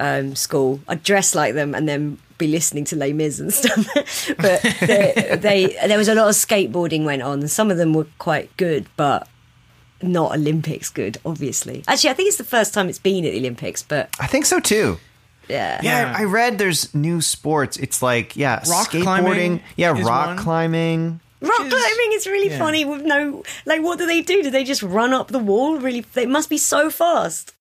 [0.01, 0.79] um, school.
[0.87, 3.85] I'd dress like them and then be listening to Les Mis and stuff.
[4.37, 8.07] but they, they there was a lot of skateboarding went on, some of them were
[8.17, 9.27] quite good, but
[10.01, 11.83] not Olympics good, obviously.
[11.87, 14.45] Actually, I think it's the first time it's been at the Olympics, but I think
[14.45, 14.97] so too.
[15.47, 15.79] yeah.
[15.83, 16.17] Yeah, Yeah.
[16.17, 17.77] I read there's new sports.
[17.77, 19.03] It's like yeah, Rock skateboarding.
[19.03, 20.37] climbing yeah, rock one.
[20.37, 21.19] climbing.
[21.41, 22.57] Rock is- climbing is really yeah.
[22.59, 24.41] funny with no like what do they do?
[24.43, 25.77] Do they just run up the wall?
[25.77, 27.53] Really they must be so fast.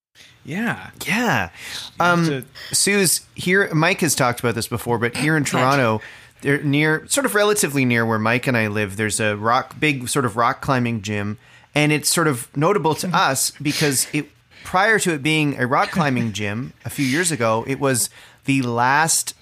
[0.45, 0.91] Yeah.
[1.07, 1.51] Yeah.
[1.99, 3.72] Um, to- Sue's here.
[3.74, 6.01] Mike has talked about this before, but here in Toronto,
[6.43, 8.97] they're near, sort of relatively near where Mike and I live.
[8.97, 11.38] There's a rock, big sort of rock climbing gym,
[11.74, 14.30] and it's sort of notable to us because it
[14.64, 18.09] prior to it being a rock climbing gym a few years ago, it was
[18.47, 19.34] the last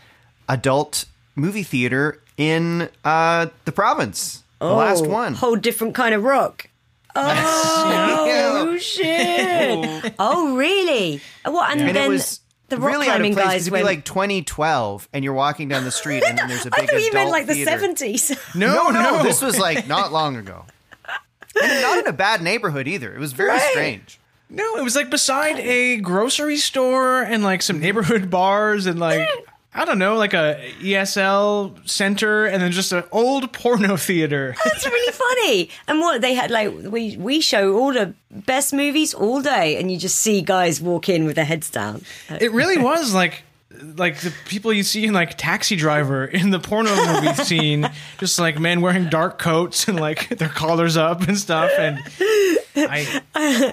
[0.48, 1.04] adult
[1.36, 4.42] movie theater in uh, the province.
[4.60, 5.34] The last Oh, one.
[5.34, 6.68] Whole different kind of rock.
[7.16, 10.14] Oh, oh shit!
[10.18, 11.20] oh really?
[11.44, 11.70] What?
[11.72, 13.44] And and then it was the rock really out of climbing place.
[13.44, 13.82] 'cause guys It'd went.
[13.82, 17.00] be like 2012, and you're walking down the street, and then there's a big thought
[17.00, 18.30] you meant adult like the seventies.
[18.54, 20.64] No, No, no, no, this was like not long ago.
[21.60, 23.12] And not in a bad neighborhood either.
[23.14, 23.70] It was very Right.
[23.70, 24.20] strange.
[24.50, 29.20] No, it was like beside a grocery store and like some neighborhood bars and like
[29.20, 29.42] mm.
[29.74, 34.54] I don't know, like a ESL center and then just an old porno theater.
[34.58, 35.70] Oh, that's really funny.
[35.86, 39.92] And what they had like we we show all the best movies all day, and
[39.92, 42.02] you just see guys walk in with their heads down.
[42.40, 43.42] It really was like
[43.96, 48.38] like the people you see in like Taxi Driver in the porno movie scene, just
[48.38, 51.70] like men wearing dark coats and like their collars up and stuff.
[51.78, 51.98] And
[52.76, 53.22] I,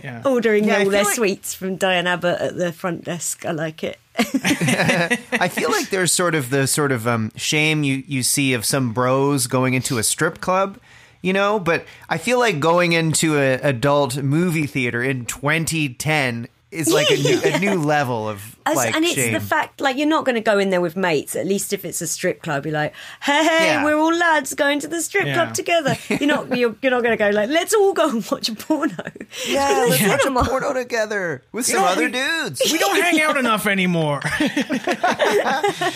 [0.04, 0.22] yeah.
[0.26, 3.46] Ordering Yeah, all feel their like- sweets from Diane Abbott at the front desk.
[3.46, 3.98] I like it.
[4.18, 8.66] I feel like there's sort of the sort of um, shame you, you see of
[8.66, 10.80] some bros going into a strip club,
[11.22, 11.60] you know.
[11.60, 17.16] But I feel like going into an adult movie theater in 2010 is like a
[17.18, 19.34] new, a new level of As, like and it's shame.
[19.34, 21.36] the fact, like, you're not going to go in there with mates.
[21.36, 23.84] At least if it's a strip club, you're like, hey, hey Yeah.
[23.84, 25.34] we're all lads going to the strip Yeah.
[25.36, 25.96] club together.
[26.10, 28.56] You're not, you're, you're not going to go like, let's all go and watch a
[28.56, 28.94] porno.
[29.48, 32.62] yeah, In let's watch a porno together with some know, other we- dudes.
[32.72, 34.22] we don't hang out enough anymore.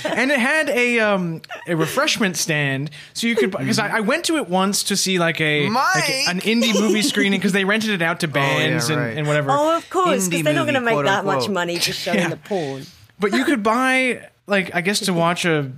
[0.06, 4.26] and it had a um, a refreshment stand, so you could because I, I went
[4.26, 7.66] to it once to see like a like a- an indie movie screening because they
[7.66, 8.98] rented it out to bands right.
[9.10, 9.52] and, and whatever.
[9.52, 12.00] Oh, of course, Indie because they're not going to make that quote, much money just
[12.00, 12.30] showing Yeah.
[12.30, 12.86] the porn.
[13.20, 15.72] But you could buy like I guess to watch a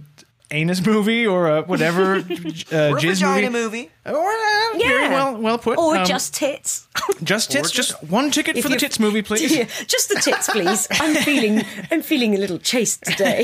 [0.53, 3.89] anus movie or a whatever uh, Or jizz vagina movie.
[3.89, 3.89] movie.
[4.05, 5.77] Or uh, very well well put.
[5.77, 6.87] Or Um, just tits.
[7.23, 7.71] just tits.
[7.71, 9.49] Just, just- one ticket for the tits movie, please.
[9.55, 10.87] Yeah, just the tits, please.
[10.91, 13.41] I'm feeling, I'm feeling a little chaste today.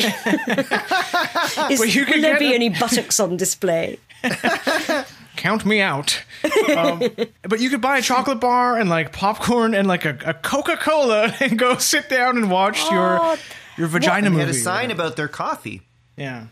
[1.69, 3.99] Is, Well, you will there be a- any buttocks on display?
[5.38, 6.21] Count me out.
[6.75, 7.01] um,
[7.43, 10.77] but you could buy a chocolate bar and like popcorn and like a, a Coca
[10.77, 13.38] Cola and go sit down and watch your Oh,
[13.77, 14.39] your vagina They movie.
[14.45, 15.81] had a sign about their coffee.
[16.15, 16.47] yeah.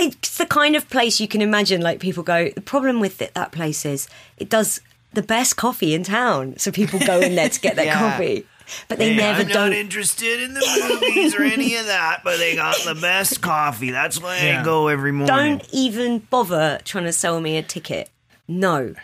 [0.00, 1.80] It's the kind of place you can imagine.
[1.80, 2.50] Like people go.
[2.50, 4.80] The problem with it, that place is it does
[5.12, 7.98] the best coffee in town, so people go in there to get their Yeah.
[8.12, 8.46] coffee.
[8.86, 9.70] But they Hey, never I'm don't.
[9.70, 10.60] not interested in the
[11.00, 13.90] movies or any of that, but they got the best coffee.
[13.90, 14.60] That's why Yeah.
[14.60, 15.34] I go every morning.
[15.58, 18.08] don't even bother trying to sell me a ticket.
[18.48, 18.94] No,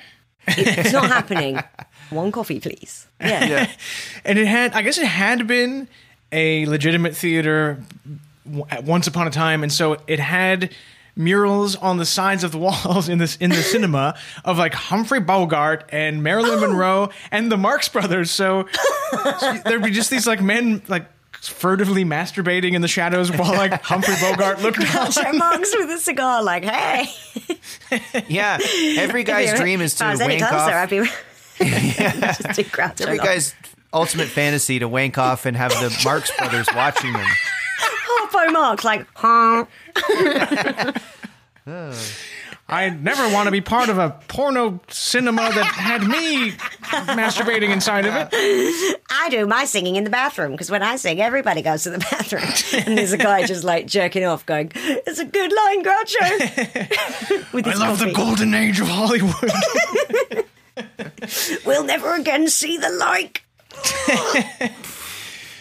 [0.47, 1.61] it's not happening.
[2.11, 3.07] One coffee, please.
[3.20, 3.45] Yeah.
[3.45, 3.70] Yeah.
[4.24, 5.88] And it had, I guess it had been
[6.32, 7.82] a legitimate theater
[8.45, 10.74] once upon a time, and so it had
[11.16, 15.20] murals on the sides of the walls in this in the cinema of like Humphrey
[15.20, 16.61] Bogart and Marilyn Oh.
[16.68, 18.30] Monroe and the Marx Brothers.
[18.30, 18.66] So,
[19.38, 21.07] so there'd be just these like men like
[21.49, 25.38] furtively masturbating in the shadows while like Humphrey Bogart looked Groucho on.
[25.38, 27.07] Marx with a cigar, like, hey.
[28.28, 28.59] Yeah.
[28.99, 30.90] Every guy's If dream is to I was any wank closer, off.
[30.90, 30.99] I'd be
[31.59, 33.28] just do Groucho Every Marx.
[33.28, 33.55] guy's
[33.92, 37.26] ultimate fantasy to wank off and have the Marx Brothers watching them.
[38.09, 39.64] Harpo Marx, like, huh?
[41.66, 41.99] Oh.
[42.67, 46.53] I never want to be part of a porno cinema that had me
[47.12, 48.29] masturbating inside of it.
[49.11, 51.99] I do my singing in the bathroom because when I sing, everybody goes to the
[51.99, 52.45] bathroom.
[52.87, 57.75] and there's a guy just like jerking off, going, "It's a good line, Groucho." I
[57.75, 59.53] love the golden age of Hollywood.
[61.65, 63.45] We'll never again see the like.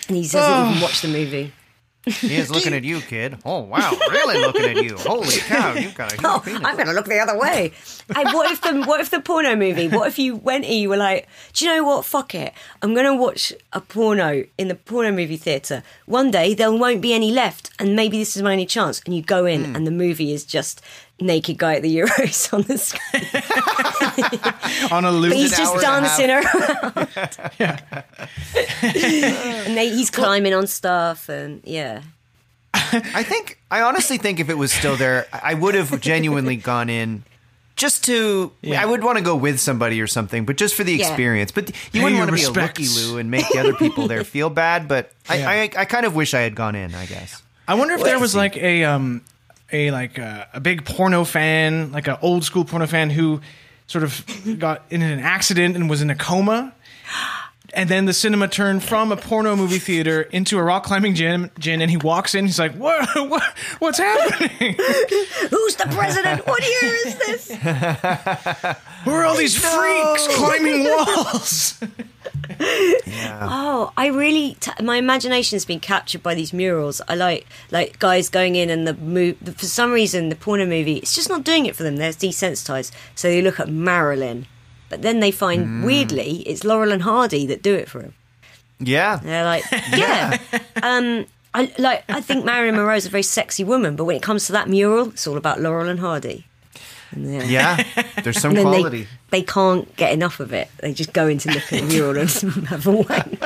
[0.07, 0.79] and he doesn't even oh.
[0.81, 1.53] watch the movie.
[2.05, 3.37] He is looking at you, kid.
[3.45, 4.97] Oh wow, really looking at you.
[4.97, 6.61] Holy cow, you've got a huge Oh, penis.
[6.63, 7.71] I'm going to look the other way.
[8.15, 9.87] And what if the what if the porno movie?
[9.87, 12.05] What if you went and you were like, do you know what?
[12.05, 12.53] Fuck it.
[12.81, 15.83] I'm going to watch a porno in the porno movie theater.
[16.05, 19.01] One day there won't be any left, and maybe this is my only chance.
[19.05, 19.75] And you go in, Hmm.
[19.75, 20.81] and the movie is just
[21.19, 23.23] naked guy at the Euros on the screen.
[24.91, 25.31] on a loop.
[25.31, 27.93] But he's just hour and a dancing around.
[29.67, 32.01] and they, he's climbing on stuff, and yeah.
[32.73, 36.55] I think I honestly think if it was still there, I I would have genuinely
[36.55, 37.23] gone in
[37.75, 38.51] just to.
[38.61, 38.81] Yeah.
[38.81, 41.07] I would want to go with somebody or something, but just for the Yeah.
[41.07, 41.51] experience.
[41.51, 42.79] But you Pay wouldn't want to be a respects.
[42.97, 44.87] looky loo and make the other people there feel bad.
[44.87, 45.49] But I, Yeah.
[45.49, 46.95] I, I kind of wish I had gone in.
[46.95, 47.41] I guess.
[47.67, 49.21] I wonder if there was like a um
[49.71, 53.41] a like uh, a big porno fan, like an old school porno fan who
[53.87, 54.25] sort of
[54.59, 56.73] got in an accident and was in a coma.
[57.75, 61.49] And then the cinema turned from a porno movie theater into a rock climbing gym,
[61.57, 62.45] gym, and he walks in.
[62.45, 63.07] He's like, "What?
[63.29, 63.43] what
[63.79, 64.75] what's happening?
[65.49, 66.45] Who's the president?
[66.45, 67.47] What year is this?
[69.05, 71.81] Who are all these freaks climbing walls?"
[73.45, 77.01] Oh, I really t- my imagination's been captured by these murals.
[77.07, 80.65] I like like guys going in and the mo- the, for some reason the porno
[80.65, 81.97] movie it's just not doing it for them.
[81.97, 84.45] They're desensitized, so they look at Marilyn,
[84.89, 88.13] but then they find weirdly it's Laurel and Hardy that do it for them.
[88.79, 89.17] Yeah.
[89.17, 90.37] They're like, yeah,
[90.81, 94.45] um, I like I think Marilyn Monroe's a very sexy woman, but when it comes
[94.47, 96.45] to that mural, it's all about Laurel and Hardy.
[97.15, 97.77] And yeah.
[97.95, 98.03] Yeah.
[98.23, 99.07] There's some And quality.
[99.29, 100.69] they, they can't get enough of it.
[100.79, 102.29] They just go in to look at the mural and
[102.67, 103.39] have a wank.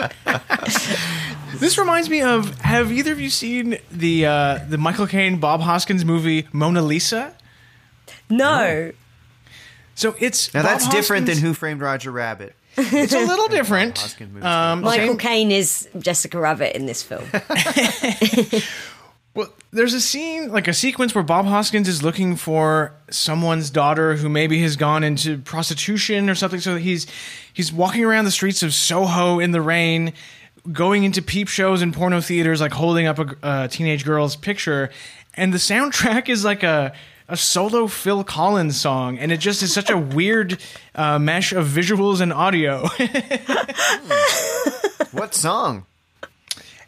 [1.59, 5.61] This reminds me of Have either of you seen the uh, the Michael Caine Bob
[5.61, 7.33] Hoskins movie Mona Lisa?
[8.29, 8.91] No.
[9.95, 12.55] So it's Now Bob that's different than Who Framed Roger Rabbit.
[12.79, 13.97] It's a little different.
[14.43, 17.23] Um, Michael same- Caine is Jessica Rabbit in this film.
[19.37, 24.15] Well, there's a scene, like a sequence where Bob Hoskins is looking for someone's daughter
[24.15, 26.59] who maybe has gone into prostitution or something.
[26.59, 27.05] So he's
[27.53, 30.13] he's walking around the streets of Soho in the rain,
[30.71, 34.89] going into peep shows and porno theaters, like holding up a, a teenage girl's picture,
[35.35, 36.93] and the soundtrack is like a
[37.29, 40.59] a solo Phil Collins song, and it just is such a weird
[40.95, 42.87] uh, mesh of visuals and audio.
[45.11, 45.85] What song?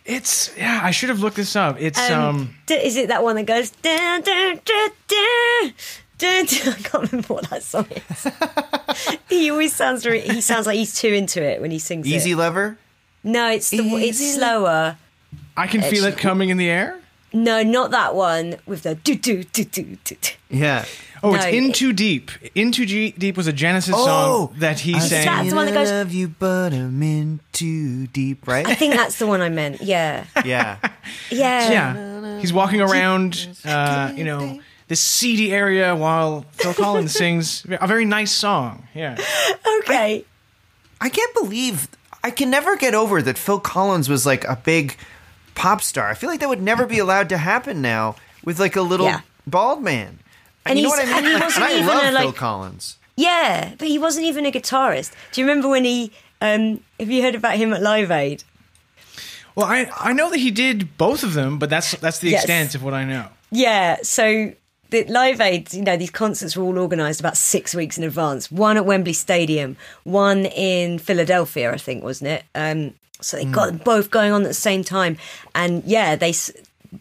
[0.10, 1.80] It's yeah, I should have looked this up.
[1.80, 5.74] It's um, Um, d- is it that one that goes dun, dun, dun, dun,
[6.18, 6.46] dun, dun?
[6.74, 9.18] I can't remember what that song is.
[9.30, 12.32] he always sounds re- he sounds like he's too into it when he sings Easy
[12.32, 12.38] it.
[12.38, 12.78] Lover?
[13.24, 14.98] No, it's the it's slower.
[15.56, 16.98] I can feel it coming in the air.
[17.32, 20.16] No, not that one with the do do do do do.
[20.22, 20.32] do.
[20.50, 20.86] Yeah.
[21.22, 22.32] Oh, it's No, In it- Too Deep.
[22.56, 25.26] In Too G- Deep was a Genesis Oh, song that he I sang.
[25.26, 28.66] That's the one that goes- I love you, but I'm in too deep, Right.
[28.66, 29.82] I think that's the one I meant.
[29.82, 30.78] Yeah, yeah.
[31.30, 31.72] yeah.
[31.72, 37.86] Yeah, he's walking around, uh, you know, this seedy area while Phil Collins sings a
[37.86, 38.88] very nice song.
[38.96, 39.18] Yeah,
[39.82, 40.26] Okay.
[41.02, 41.90] I can't believe
[42.24, 44.96] I can never get over that Phil Collins was like a big
[45.60, 46.10] pop star.
[46.10, 48.16] I feel like that would never be allowed to happen now
[48.46, 49.22] with like a little Yeah.
[49.46, 50.20] bald man.
[50.66, 51.26] And you know what I mean?
[51.36, 52.98] he wasn't I love a, Phil like- Collins.
[53.16, 55.12] Yeah, but he wasn't even a guitarist.
[55.32, 56.12] Do you remember when he?
[56.42, 58.44] Um, have you heard about him at Live Aid?
[59.56, 62.44] well, I I know that he did both of them, but that's that's the Yes.
[62.44, 63.26] extent of what I know.
[63.52, 64.54] Yeah, so
[64.90, 68.50] the Live Aid, you know, these concerts were all organised about six weeks in advance.
[68.52, 72.44] One at Wembley Stadium, one in Philadelphia, I think, wasn't it?
[72.56, 75.18] Um, so they got them both going on at the same time,
[75.56, 76.34] and yeah, they.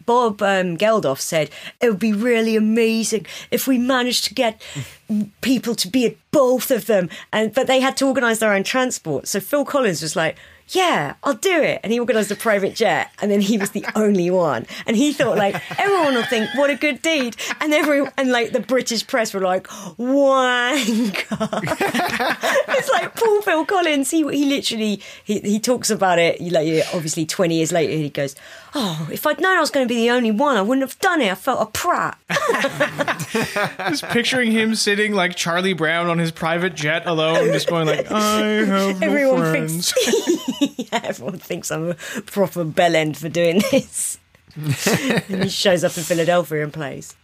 [0.05, 1.49] Bob um, Geldof said
[1.81, 4.61] it would be really amazing if we managed to get
[5.41, 8.63] people to be at both of them, and but they had to organise their own
[8.63, 9.27] transport.
[9.27, 10.37] So Phil Collins was like,
[10.69, 13.85] "Yeah, I'll do it," and he organised a private jet, and then he was the
[13.95, 18.05] only one, and he thought like everyone will think what a good deed, and every
[18.17, 21.17] and like the British press were like, "Wanker."
[22.77, 24.11] it's like Paul Phil Collins.
[24.11, 26.39] He he literally he, he talks about it.
[26.41, 28.35] Like obviously twenty years later, he goes,
[28.75, 30.99] "Oh, if I'd known I was going to be the only one, I wouldn't have
[30.99, 31.31] done it.
[31.31, 32.17] I felt a prat."
[33.89, 38.09] Just picturing him sitting like Charlie Brown on his private jet alone, just going like,
[38.11, 39.93] "I have no Everyone friends."
[40.59, 41.95] thinks yeah, everyone thinks I'm a
[42.25, 44.17] proper bell end for doing this.
[44.55, 47.15] and he shows up in Philadelphia and plays.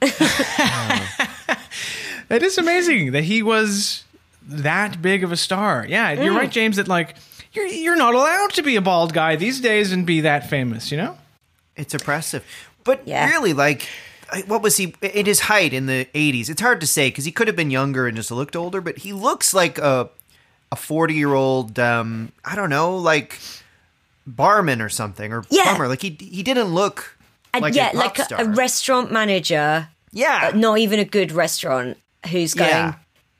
[2.30, 4.04] It is amazing that he was
[4.42, 5.84] that big of a star.
[5.86, 6.38] Yeah, you're Mm.
[6.38, 6.76] right, James.
[6.76, 7.16] That like
[7.52, 10.90] you're you're not allowed to be a bald guy these days and be that famous.
[10.90, 11.18] You know?
[11.76, 12.42] It's oppressive.
[12.82, 13.28] But Yeah.
[13.30, 13.88] really, like,
[14.46, 16.48] what was he at his height in the 80s?
[16.48, 18.98] It's hard to say because he could have been younger and just looked older, but
[18.98, 20.08] he looks like a
[20.74, 23.38] a 40 year old, um, I don't know, like
[24.26, 25.62] barman or something or Yeah.
[25.64, 25.88] plumber.
[25.88, 27.16] Like, he, he didn't look
[27.52, 28.40] And like yeah, a like a, star.
[28.40, 30.50] a restaurant manager, yeah.
[30.54, 31.96] not even a good restaurant,
[32.30, 32.94] who's going, Yeah.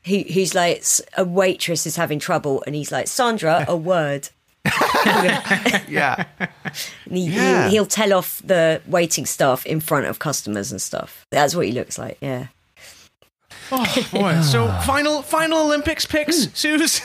[0.07, 0.85] who, who's like
[1.17, 4.29] a waitress is having trouble, and he's like, Sandra, a word.
[5.89, 6.25] yeah.
[7.11, 7.63] He, Yeah.
[7.65, 11.27] he'll, he'll tell off the waiting staff in front of customers and stuff.
[11.31, 12.19] That's what he looks like.
[12.21, 12.47] Yeah.
[13.73, 14.41] Oh boy.
[14.43, 17.01] so final final Olympics picks, Sooz.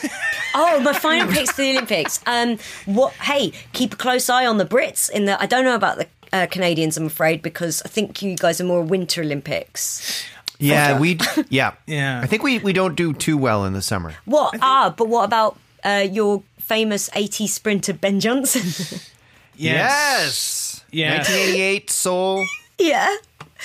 [0.54, 2.20] Oh, my final picks for the Olympics.
[2.26, 3.12] Um, what?
[3.14, 5.10] Hey, keep a close eye on the Brits.
[5.10, 6.96] In the, I don't know about the uh, Canadians.
[6.96, 10.24] I'm afraid because I think you guys are more Winter Olympics.
[10.58, 10.98] Yeah.
[10.98, 11.18] We,
[11.48, 11.72] yeah.
[11.86, 12.20] Yeah.
[12.22, 14.14] I think we, we don't do too well in the summer.
[14.26, 14.54] What?
[14.60, 18.98] ah, but what about uh, your famous 80 sprinter Ben Johnson?
[19.56, 20.84] Yes.
[20.90, 21.28] Yes.
[21.28, 22.46] 1988 Seoul.
[22.78, 23.14] yeah,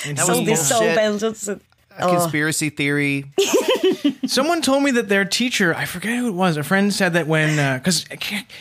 [0.04, 0.96] And was sold his soul, bullshit.
[0.96, 1.60] Ben Johnson.
[1.98, 3.26] A conspiracy theory.
[4.26, 7.26] Someone told me that their teacher, I forget who it was, a friend said that
[7.26, 8.04] when, because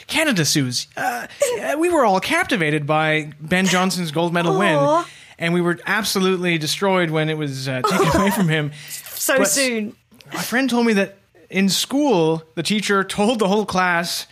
[0.08, 1.28] Canada Sooz, uh,
[1.62, 5.04] uh, we were all captivated by Ben Johnson's gold medal win.
[5.38, 8.72] And we were absolutely destroyed when it was uh, taken away from him.
[9.16, 9.96] So But- soon.
[10.32, 11.18] My friend told me that
[11.50, 14.28] in school, the teacher told the whole class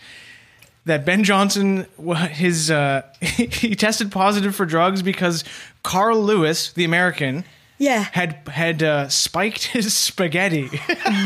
[0.84, 5.42] that Ben Johnson, wa- his uh, he tested positive for drugs because
[5.82, 7.44] Carl Lewis, the American,
[7.84, 8.06] Yeah.
[8.12, 10.68] had had uh, spiked his spaghetti.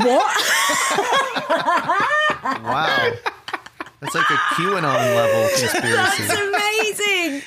[0.02, 0.36] What?
[2.42, 3.12] Wow.
[4.00, 6.22] That's like a QAnon level conspiracy.
[6.22, 7.42] That's amazing.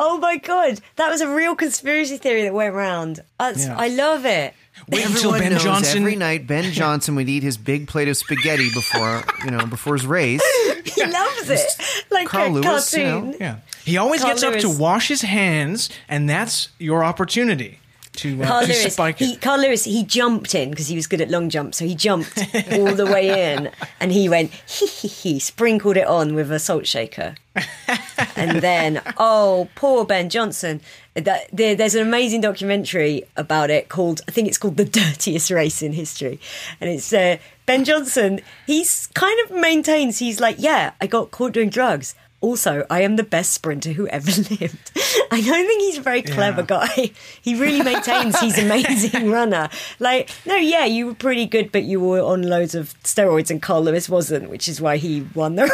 [0.00, 3.20] Oh my god, that was a real conspiracy theory that went round.
[3.38, 3.76] That's, Yeah.
[3.76, 4.54] I love it.
[4.88, 5.98] Wait until Everyone Ben knows Johnson.
[6.02, 9.94] every night Ben Johnson would eat his big plate of spaghetti before you know before
[9.94, 10.40] his race.
[10.84, 13.30] He loves it, like Carl a Lewis, you cartoon.
[13.32, 13.36] know.
[13.40, 13.56] Yeah.
[13.84, 17.80] He always Carl gets up to wash his hands, and that's your opportunity
[18.18, 19.36] to, uh, Carl to Lewis, he.
[19.36, 22.38] Carl Lewis, he jumped in because he was good at long jump, so he jumped
[22.72, 23.70] all the way in,
[24.00, 27.34] and he went hee hee hee, sprinkled it on with a salt shaker,
[28.36, 30.80] and then oh, poor Ben Johnson.
[31.14, 35.50] That there, there's an amazing documentary about it called I think it's called the dirtiest
[35.50, 36.38] race in history,
[36.80, 38.40] and it's uh, Ben Johnson.
[38.66, 42.14] He's kind of maintains he's like, yeah, I got caught doing drugs.
[42.40, 44.92] Also, I am the best sprinter who ever lived.
[45.30, 46.86] I don't think he's a very clever Yeah.
[46.86, 47.10] guy.
[47.42, 49.68] He really maintains he's an amazing runner.
[49.98, 53.60] Like, no, yeah, you were pretty good, but you were on loads of steroids, and
[53.62, 55.68] Carl Lewis wasn't, which is why he won the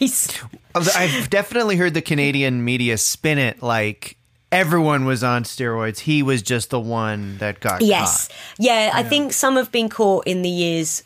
[0.00, 0.28] race.
[0.74, 4.16] I've definitely heard the Canadian media spin it like
[4.50, 6.00] everyone was on steroids.
[6.00, 8.36] He was just the one that got Yes, caught.
[8.58, 11.02] yeah, I think some have been caught in the years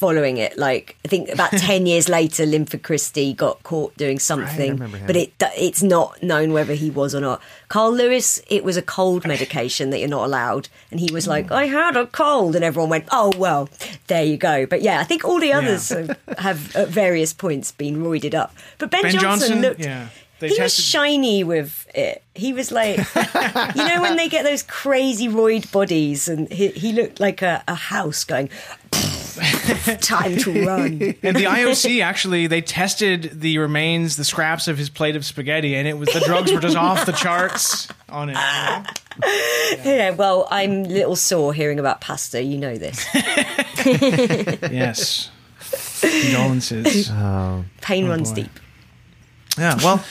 [0.00, 0.56] following it.
[0.56, 4.96] Like, I think about ten years later, Linford Christie got caught doing something, him.
[5.06, 7.42] but it it's not known whether he was or not.
[7.68, 11.32] Carl Lewis, it was a cold medication that you're not allowed, and he was hmm.
[11.32, 13.68] like, "I had a cold," and everyone went, "Oh well,
[14.06, 17.70] there you go." But yeah, I think all the others have, have at various points
[17.70, 18.54] been roided up.
[18.78, 19.80] But Ben, Ben Johnson, Johnson, looked.
[19.80, 20.08] yeah.
[20.40, 22.22] They he was shiny with it.
[22.34, 22.96] He was like,
[23.74, 27.62] you know, when they get those crazy roid bodies, and he, he looked like a,
[27.68, 28.48] a house going,
[30.00, 30.86] time to run.
[31.22, 35.74] And the IOC actually they tested the remains, the scraps of his plate of spaghetti,
[35.76, 38.36] and it was the drugs were just off the charts on it.
[39.84, 42.42] Yeah, well, I'm a little sore hearing about pasta.
[42.42, 43.06] You know this.
[44.70, 45.30] Yes.
[46.00, 47.10] Condolences.
[47.82, 48.34] Pain runs boy.
[48.36, 48.60] deep.
[49.58, 49.76] Yeah.
[49.82, 50.02] Well,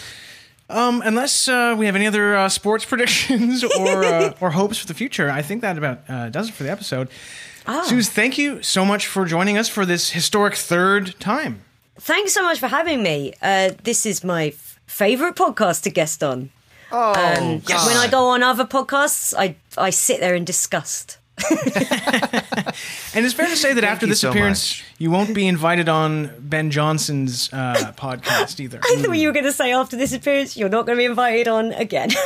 [0.69, 4.85] um, unless uh, we have any other uh, sports predictions or uh, or hopes for
[4.85, 7.09] the future, I think that about uh, does it for the episode.
[7.71, 7.83] Ah.
[7.85, 11.61] Sooz, thank you so much for joining us for this historic third time.
[11.99, 13.33] Thanks so much for having me.
[13.43, 16.49] Uh, this is my f- favorite podcast to guest on.
[16.91, 17.85] Oh, Um, God.
[17.85, 21.18] when I go on other podcasts, I I sit there in disgust.
[23.15, 24.85] And it's fair to say that after this so appearance, much.
[24.99, 28.79] you won't be invited on Ben Johnson's uh, podcast either.
[28.83, 31.05] I thought you were going to say after this appearance, you're not going to be
[31.05, 32.09] invited on again.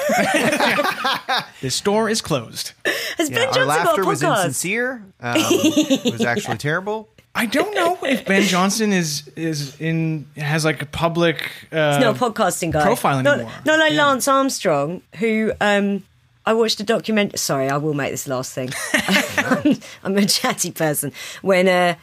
[1.61, 2.73] This store is closed.
[3.17, 5.05] Has Yeah, Ben our Johnson got a laughter was insincere.
[5.21, 7.07] Um, it was actually terrible.
[7.33, 11.49] I don't know if Ben Johnson is is in has like a public.
[11.71, 12.83] Uh, no podcasting guy.
[12.83, 13.53] profile Not, anymore.
[13.65, 14.05] not like Yeah.
[14.07, 16.03] Lance Armstrong, who um,
[16.45, 17.39] I watched a document.
[17.39, 18.69] Sorry, I will make this last thing.
[20.03, 21.11] I'm a chatty person.
[21.41, 21.95] When uh,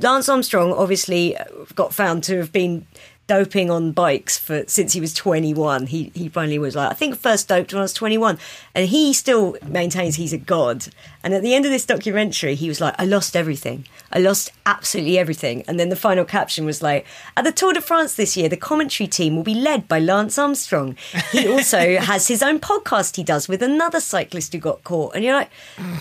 [0.00, 1.36] Lance Armstrong obviously
[1.74, 2.86] got found to have been
[3.26, 5.86] doping on bikes for since he was 21.
[5.86, 8.38] He he finally was like, I think first doped when I was 21,
[8.74, 10.86] and he still maintains he's a god.
[11.22, 13.86] And at the end of this documentary, he was like, I lost everything.
[14.12, 15.64] I lost absolutely everything.
[15.66, 17.06] And then the final caption was like,
[17.36, 20.38] At the Tour de France this year, the commentary team will be led by Lance
[20.38, 20.96] Armstrong.
[21.32, 25.14] He also has his own podcast he does with another cyclist who got caught.
[25.14, 25.50] And you're like,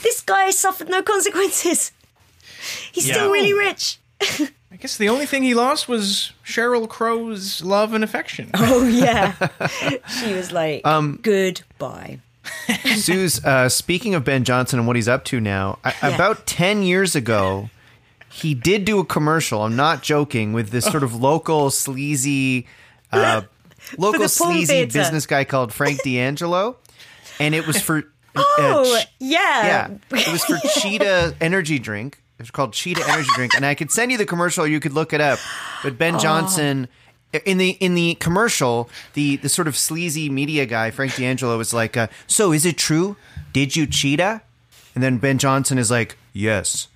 [0.04, 1.91] this guy suffered no consequences.
[2.91, 3.58] He's still really oh.
[3.58, 4.00] rich.
[4.74, 8.50] I guess the only thing he lost was Sheryl Crow's love and affection.
[8.56, 9.34] Oh yeah.
[10.20, 12.20] she was like, Um, goodbye.
[12.98, 16.16] Sooz, uh, speaking of Ben Johnson and what he's up to now, I, Yeah.
[16.16, 17.70] about 10 years ago,
[18.32, 19.62] he did do a commercial.
[19.62, 22.66] I'm not joking with this sort of local sleazy,
[23.12, 23.44] uh,
[24.00, 24.91] local sleazy theater.
[25.00, 26.78] business guy called Frank D'Angelo.
[27.40, 28.04] And it was for.
[28.36, 29.38] Oh uh, Ch- yeah.
[30.12, 30.20] yeah.
[30.20, 32.23] It was for Cheetah Energy Drink.
[32.39, 33.53] It was called Cheetah Energy Drink.
[33.55, 35.39] And I could send you the commercial, you could look it up.
[35.84, 36.88] But Ben Johnson.
[37.45, 41.73] In the in the commercial, the, the sort of sleazy media guy Frank D'Angelo was
[41.73, 43.15] like, uh, "So is it true?
[43.53, 44.43] Did you cheetah?"
[44.93, 46.89] And then Ben Johnson is like, "Yes,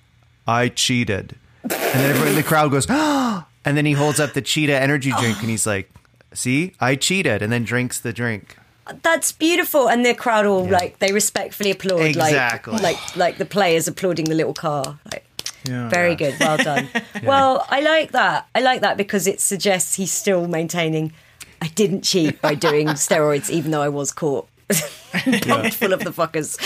[0.46, 1.34] I cheated."
[1.64, 4.80] And then everyone in the crowd goes, "Ah!" And then he holds up the cheetah
[4.80, 5.90] energy drink and he's like,
[6.32, 8.56] "See, I cheated." And then drinks the drink.
[9.02, 12.74] That's beautiful, and the crowd all like they respectfully applaud, Exactly.
[12.74, 15.00] like like like the players applauding the little car.
[15.12, 15.24] Like,
[15.64, 15.88] Yeah.
[15.88, 16.88] very good, well done.
[17.22, 18.48] Well, I like that.
[18.54, 21.12] I like that because it suggests he's still maintaining.
[21.60, 24.48] I didn't cheat by doing steroids, even though I was caught.
[25.48, 26.56] Pumped full of the fuckers.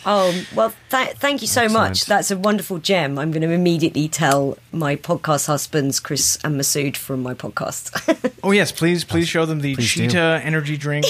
[0.06, 2.04] oh well, th- thank you so much.
[2.04, 3.18] That's a wonderful gem.
[3.18, 7.90] I'm going to immediately tell my podcast husbands, Chris and Masood, from my podcast.
[8.42, 10.06] Oh yes, please, please show them the Please do.
[10.06, 11.04] cheetah energy drink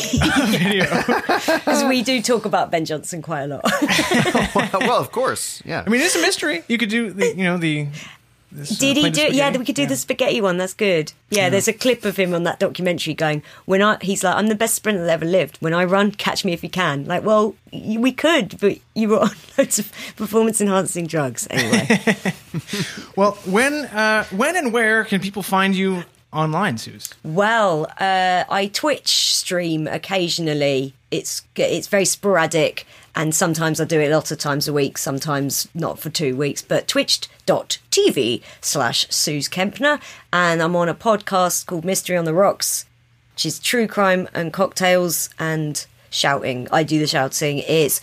[0.48, 0.84] video.
[0.84, 3.64] Because we do talk about Ben Johnson quite a lot.
[4.80, 5.84] well, of course, yeah.
[5.86, 6.64] I mean, it's a mystery.
[6.66, 7.86] You could do the, you know, the.
[8.52, 9.28] This, uh, Did he do?
[9.31, 9.89] Yeah, we could do Yeah.
[9.89, 10.56] the spaghetti one.
[10.56, 11.12] That's good.
[11.31, 14.48] Yeah, there's a clip of him on that documentary going, "When I," he's like, "I'm
[14.48, 15.59] the best sprinter that ever lived.
[15.60, 19.09] When I run, catch me if you can." Like, well, y- we could, but you
[19.10, 22.01] were on loads of performance enhancing drugs anyway.
[23.16, 27.10] Well, when, uh, when and where can people find you online, Sooz?
[27.24, 30.94] well, uh, I Twitch stream occasionally.
[31.10, 32.86] It's it's very sporadic,
[33.20, 34.97] and sometimes I do it a lot of times a week.
[34.97, 36.62] Sometimes not for two weeks.
[36.62, 40.01] But twitch.tv slash Sooz Kempner,
[40.32, 42.86] and I'm on a podcast called Mystery on the Rocks.
[43.34, 46.66] which is true crime and cocktails and shouting.
[46.72, 47.59] I do the shouting.
[47.59, 48.01] It's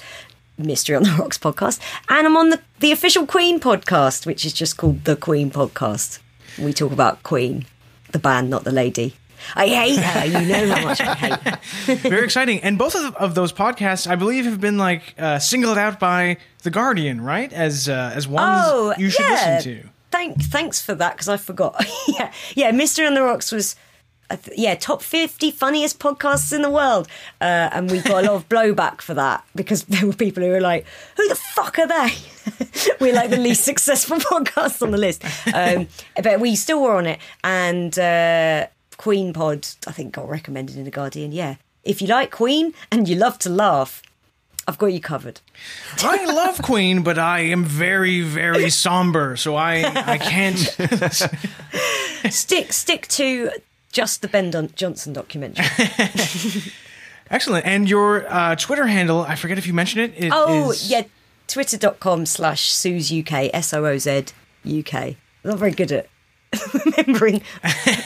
[0.56, 1.80] Mystery on the Rocks podcast.
[2.10, 6.20] And I'm on the, the official Queen podcast, which is just called The Queen Podcast.
[6.60, 7.66] We talk about Queen,
[8.12, 9.16] the band, not the lady.
[9.56, 10.26] I hate her.
[10.26, 11.96] You know how much I hate her.
[12.10, 12.60] Very exciting.
[12.62, 16.38] And both of, of those podcasts, I believe, have been like uh, singled out by
[16.64, 17.52] the Guardian, right?
[17.54, 19.56] As uh, as ones Oh, you should yeah.
[19.56, 19.90] listen to.
[20.12, 21.86] Thank, thanks for that because I forgot.
[22.08, 22.72] yeah, yeah.
[22.72, 23.76] Mystery on the Rocks was,
[24.30, 27.08] th- yeah, top fifty funniest podcasts in the world,
[27.42, 30.50] uh, and we got a lot of blowback for that because there were people who
[30.50, 30.86] were like,
[31.18, 32.10] "Who the fuck are they?"
[33.02, 35.24] we're like the least successful podcast on the list,
[35.54, 35.88] um,
[36.24, 37.20] but we still were on it.
[37.44, 38.68] And uh,
[38.98, 41.32] Queen Pod, I think, got recommended in the Guardian.
[41.32, 44.02] Yeah, if you like Queen and you love to laugh,
[44.68, 45.40] I've got you covered.
[46.00, 49.84] I love Queen, but I am very, very somber, so I
[50.14, 50.58] I can't.
[52.30, 53.52] Stick, stick to
[53.92, 55.66] just the Ben Don- Johnson documentary.
[57.30, 57.66] Excellent.
[57.66, 60.26] And your uh, Twitter handle, I forget if you mentioned it.
[60.26, 61.04] it Oh, is- yeah.
[61.48, 64.26] Twitter.com slash Sooz UK, S O O Z
[64.68, 64.94] UK.
[64.94, 65.16] I'm
[65.46, 66.08] not very good at
[66.86, 67.42] remembering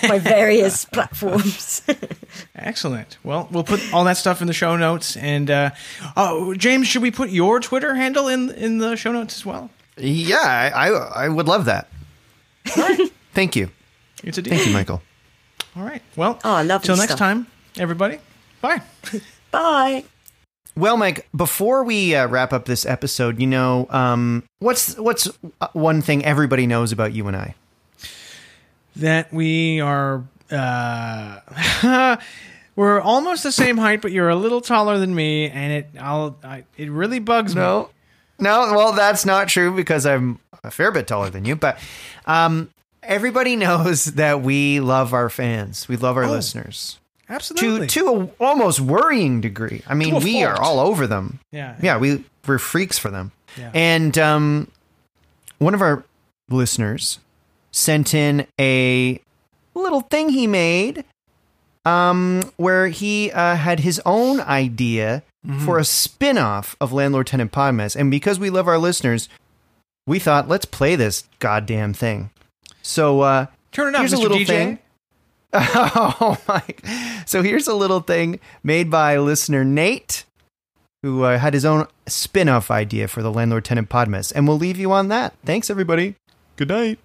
[0.07, 1.81] my various platforms.
[2.55, 3.17] Excellent.
[3.23, 5.15] Well, we'll put all that stuff in the show notes.
[5.17, 5.71] And uh,
[6.17, 9.69] oh, James, should we put your Twitter handle in in the show notes as well?
[9.97, 10.37] Yeah,
[10.73, 11.87] I, I, I would love that.
[13.33, 13.69] Thank you.
[14.23, 14.53] It's a deal.
[14.55, 15.01] Thank you, Michael.
[15.75, 16.01] All right.
[16.15, 17.19] Well, Oh, lovely Till next stuff.
[17.19, 17.47] time,
[17.77, 18.19] everybody.
[18.61, 18.81] Bye.
[19.51, 20.03] Bye.
[20.75, 25.27] Well, Mike, before we uh, wrap up this episode, you know, um, what's what's
[25.59, 27.55] uh, one thing everybody knows about you and I?
[28.97, 31.39] That we are uh
[32.75, 36.37] we're almost the same height but you're a little taller than me and it I'll
[36.43, 37.61] I, it really bugs me.
[37.61, 37.89] No,
[38.39, 38.73] no.
[38.75, 41.55] Well, that's not true because I'm a fair bit taller than you.
[41.55, 41.79] But
[42.25, 42.69] um,
[43.03, 45.87] everybody knows that we love our fans.
[45.87, 46.99] We love our Oh, listeners
[47.29, 47.87] Absolutely.
[47.87, 48.07] to to
[48.39, 49.83] a almost worrying degree.
[49.87, 51.39] I mean, we are all over them.
[51.51, 51.75] Yeah.
[51.81, 51.97] yeah.
[51.97, 53.31] We we're freaks for them.
[53.57, 53.71] Yeah.
[53.73, 54.71] And um,
[55.59, 56.03] one of our
[56.49, 57.19] listeners
[57.71, 59.19] sent in a
[59.73, 61.03] little thing he made
[61.85, 65.65] um, where he uh, had his own idea Mm-hmm.
[65.65, 67.95] for a spin-off of Landlord Tenant Podmess.
[67.95, 69.27] And because we love our listeners,
[70.05, 72.29] we thought let's play this goddamn thing.
[72.83, 74.45] So uh, Turn it up, here's a little DJ.
[74.45, 74.79] thing.
[75.55, 76.61] Oh my!
[77.25, 80.25] So here's a little thing made by listener Nate,
[81.01, 84.77] who uh, had his own spin-off idea for the landlord tenant Podmess, and we'll leave
[84.77, 85.33] you on that.
[85.43, 86.13] Thanks, everybody.
[86.55, 86.99] Good night.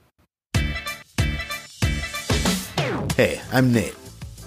[3.16, 3.94] Hey, I'm Nate.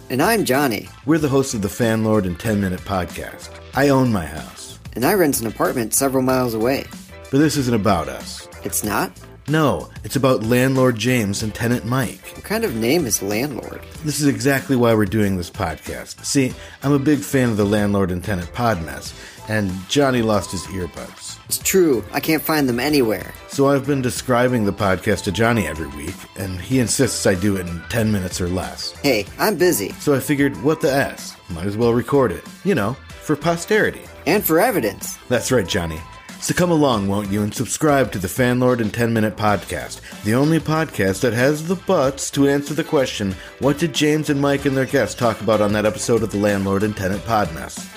[0.10, 3.50] And I'm Johnny, We're the hosts of the Fanlord and 10 Minute Podcast.
[3.76, 6.86] I own my house, and I rent an apartment several miles away.
[7.32, 8.48] but this isn't about us.
[8.64, 9.12] It's not?
[9.48, 12.22] No, it's about landlord James and tenant Mike.
[12.36, 13.82] What kind of name is landlord?
[14.04, 16.24] This is exactly why we're doing this podcast.
[16.26, 19.14] See, I'm a big fan of the landlord and tenant podmess,
[19.50, 21.29] and Johnny lost his earbuds.
[21.50, 23.34] It's true, I can't find them anywhere.
[23.48, 27.56] So I've been describing the podcast to Johnny every week, and he insists I do
[27.56, 28.92] it in 10 minutes or less.
[29.02, 29.90] Hey, I'm busy.
[29.94, 31.36] So I figured, what the S?
[31.50, 32.44] Might as well record it.
[32.64, 32.94] You know,
[33.24, 34.04] for posterity.
[34.28, 35.18] And for evidence.
[35.28, 36.00] That's right, Johnny.
[36.40, 40.36] So come along, won't you, and subscribe to the Fanlord and 10 Minute Podcast, the
[40.36, 44.66] only podcast that has the butts to answer the question what did James and Mike
[44.66, 47.92] and their guests talk about on that episode of the Landlord and Tenant Podmess?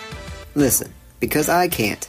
[0.55, 2.09] Listen, because I can't.